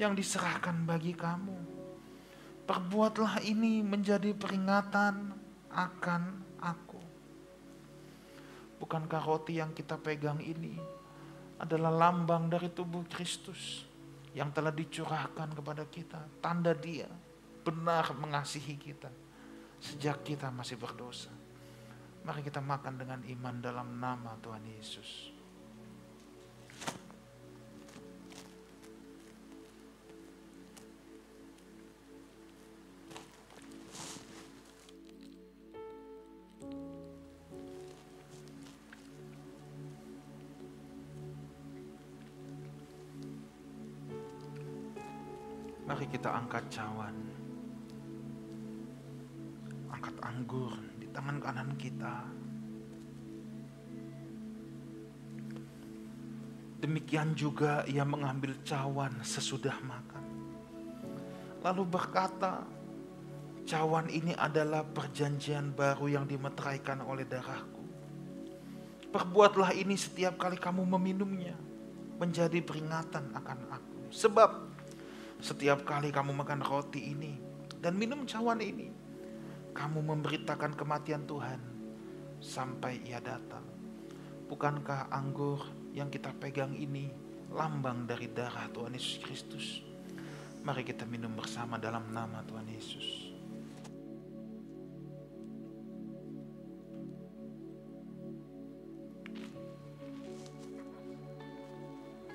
yang 0.01 0.17
diserahkan 0.17 0.81
bagi 0.81 1.13
kamu. 1.13 1.80
Perbuatlah 2.71 3.43
ini 3.43 3.83
menjadi 3.83 4.31
peringatan 4.31 5.35
akan 5.75 6.23
aku. 6.63 7.03
Bukankah 8.79 9.19
roti 9.27 9.59
yang 9.59 9.75
kita 9.75 9.99
pegang 9.99 10.39
ini 10.39 10.79
adalah 11.59 11.91
lambang 11.91 12.47
dari 12.47 12.71
tubuh 12.71 13.03
Kristus 13.11 13.83
yang 14.31 14.55
telah 14.55 14.71
dicurahkan 14.71 15.51
kepada 15.51 15.83
kita, 15.91 16.23
tanda 16.39 16.71
Dia 16.71 17.11
benar 17.67 18.15
mengasihi 18.15 18.79
kita 18.79 19.11
sejak 19.83 20.23
kita 20.23 20.47
masih 20.47 20.79
berdosa. 20.79 21.35
Mari 22.23 22.39
kita 22.39 22.63
makan 22.63 22.95
dengan 22.95 23.19
iman 23.19 23.55
dalam 23.59 23.99
nama 23.99 24.39
Tuhan 24.39 24.63
Yesus. 24.79 25.40
Mari 45.91 46.07
kita 46.07 46.31
angkat 46.31 46.71
cawan 46.71 47.11
anggur 50.31 50.71
di 50.95 51.11
tangan 51.11 51.37
kanan 51.43 51.75
kita. 51.75 52.15
Demikian 56.79 57.35
juga 57.35 57.83
ia 57.85 58.07
mengambil 58.07 58.55
cawan 58.63 59.19
sesudah 59.19 59.75
makan. 59.83 60.25
Lalu 61.61 61.83
berkata, 61.85 62.63
cawan 63.67 64.07
ini 64.07 64.31
adalah 64.33 64.87
perjanjian 64.87 65.75
baru 65.75 66.07
yang 66.07 66.25
dimeteraikan 66.25 67.03
oleh 67.03 67.27
darahku. 67.27 67.83
Perbuatlah 69.11 69.75
ini 69.75 69.99
setiap 69.99 70.39
kali 70.39 70.55
kamu 70.55 70.87
meminumnya, 70.87 71.59
menjadi 72.15 72.63
peringatan 72.63 73.35
akan 73.35 73.59
aku. 73.75 73.99
Sebab 74.09 74.70
setiap 75.41 75.81
kali 75.81 76.13
kamu 76.13 76.37
makan 76.37 76.61
roti 76.61 77.17
ini 77.17 77.33
dan 77.81 77.97
minum 77.97 78.29
cawan 78.29 78.61
ini, 78.61 78.93
kamu 79.73 80.05
memberitakan 80.05 80.77
kematian 80.77 81.25
Tuhan 81.25 81.57
sampai 82.37 83.01
ia 83.09 83.17
datang. 83.17 83.65
Bukankah 84.45 85.09
anggur 85.09 85.65
yang 85.97 86.13
kita 86.13 86.29
pegang 86.37 86.77
ini 86.77 87.09
lambang 87.49 88.05
dari 88.05 88.29
darah 88.29 88.69
Tuhan 88.69 88.93
Yesus 88.93 89.17
Kristus? 89.17 89.67
Mari 90.61 90.85
kita 90.85 91.09
minum 91.09 91.33
bersama 91.33 91.81
dalam 91.81 92.05
nama 92.13 92.45
Tuhan 92.45 92.69
Yesus. 92.69 93.33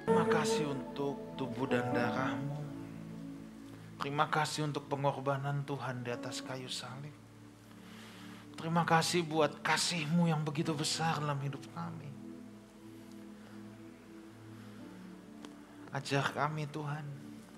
Terima 0.03 0.27
kasih 0.27 0.75
untuk 0.75 1.39
tubuh 1.39 1.71
dan 1.71 1.87
darahmu. 1.95 2.66
Terima 4.07 4.31
kasih 4.31 4.71
untuk 4.71 4.87
pengorbanan 4.87 5.67
Tuhan 5.67 6.07
di 6.07 6.15
atas 6.15 6.39
kayu 6.39 6.71
salib. 6.71 7.11
Terima 8.55 8.87
kasih 8.87 9.27
buat 9.27 9.59
kasihmu 9.67 10.31
yang 10.31 10.47
begitu 10.47 10.71
besar 10.79 11.19
dalam 11.19 11.35
hidup 11.43 11.59
kami. 11.75 12.07
Ajar 15.91 16.23
kami 16.31 16.71
Tuhan, 16.71 17.03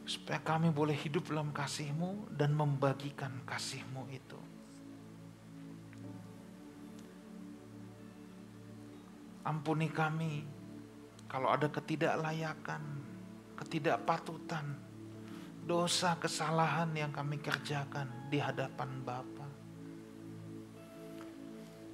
supaya 0.09 0.41
kami 0.41 0.73
boleh 0.73 0.97
hidup 0.97 1.29
dalam 1.29 1.53
kasihmu 1.53 2.33
dan 2.33 2.57
membagikan 2.57 3.45
kasihmu 3.45 4.09
itu. 4.09 4.41
Ampuni 9.45 9.93
kami 9.93 10.49
kalau 11.29 11.53
ada 11.53 11.69
ketidaklayakan, 11.69 12.81
ketidakpatutan, 13.61 14.88
dosa 15.69 16.17
kesalahan 16.17 16.89
yang 16.97 17.13
kami 17.13 17.37
kerjakan 17.45 18.09
di 18.33 18.41
hadapan 18.41 18.89
Bapa. 19.05 19.47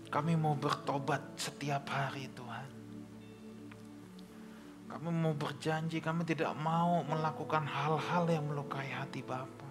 Kami 0.07 0.39
mau 0.39 0.55
bertobat 0.55 1.35
setiap 1.35 1.91
hari 1.91 2.31
Tuhan. 2.31 2.71
Kami 4.87 5.11
mau 5.11 5.35
berjanji, 5.35 5.99
kami 5.99 6.23
tidak 6.23 6.55
mau 6.55 7.03
melakukan 7.03 7.67
hal-hal 7.67 8.31
yang 8.31 8.47
melukai 8.47 8.95
hati 8.95 9.27
Bapa. 9.27 9.67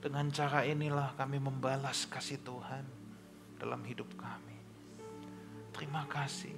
Dengan 0.00 0.32
cara 0.32 0.64
inilah 0.64 1.12
kami 1.12 1.36
membalas 1.36 2.08
kasih 2.08 2.40
Tuhan 2.40 2.88
dalam 3.60 3.84
hidup 3.84 4.16
kami. 4.16 4.56
Terima 5.76 6.08
kasih. 6.08 6.56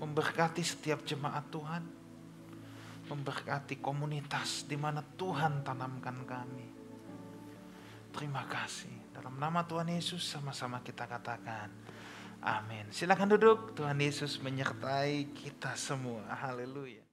Memberkati 0.00 0.64
setiap 0.64 1.04
jemaat 1.04 1.44
Tuhan. 1.52 1.95
Memberkati 3.06 3.78
komunitas 3.78 4.66
di 4.66 4.74
mana 4.74 4.98
Tuhan 5.00 5.62
tanamkan 5.62 6.26
kami. 6.26 6.68
Terima 8.10 8.42
kasih. 8.50 9.14
Dalam 9.14 9.38
nama 9.38 9.62
Tuhan 9.62 9.86
Yesus 9.92 10.26
sama-sama 10.26 10.82
kita 10.82 11.06
katakan, 11.06 11.70
Amin. 12.42 12.90
Silakan 12.90 13.38
duduk. 13.38 13.78
Tuhan 13.78 13.98
Yesus 13.98 14.38
menyertai 14.42 15.30
kita 15.34 15.74
semua. 15.78 16.26
Haleluya. 16.30 17.05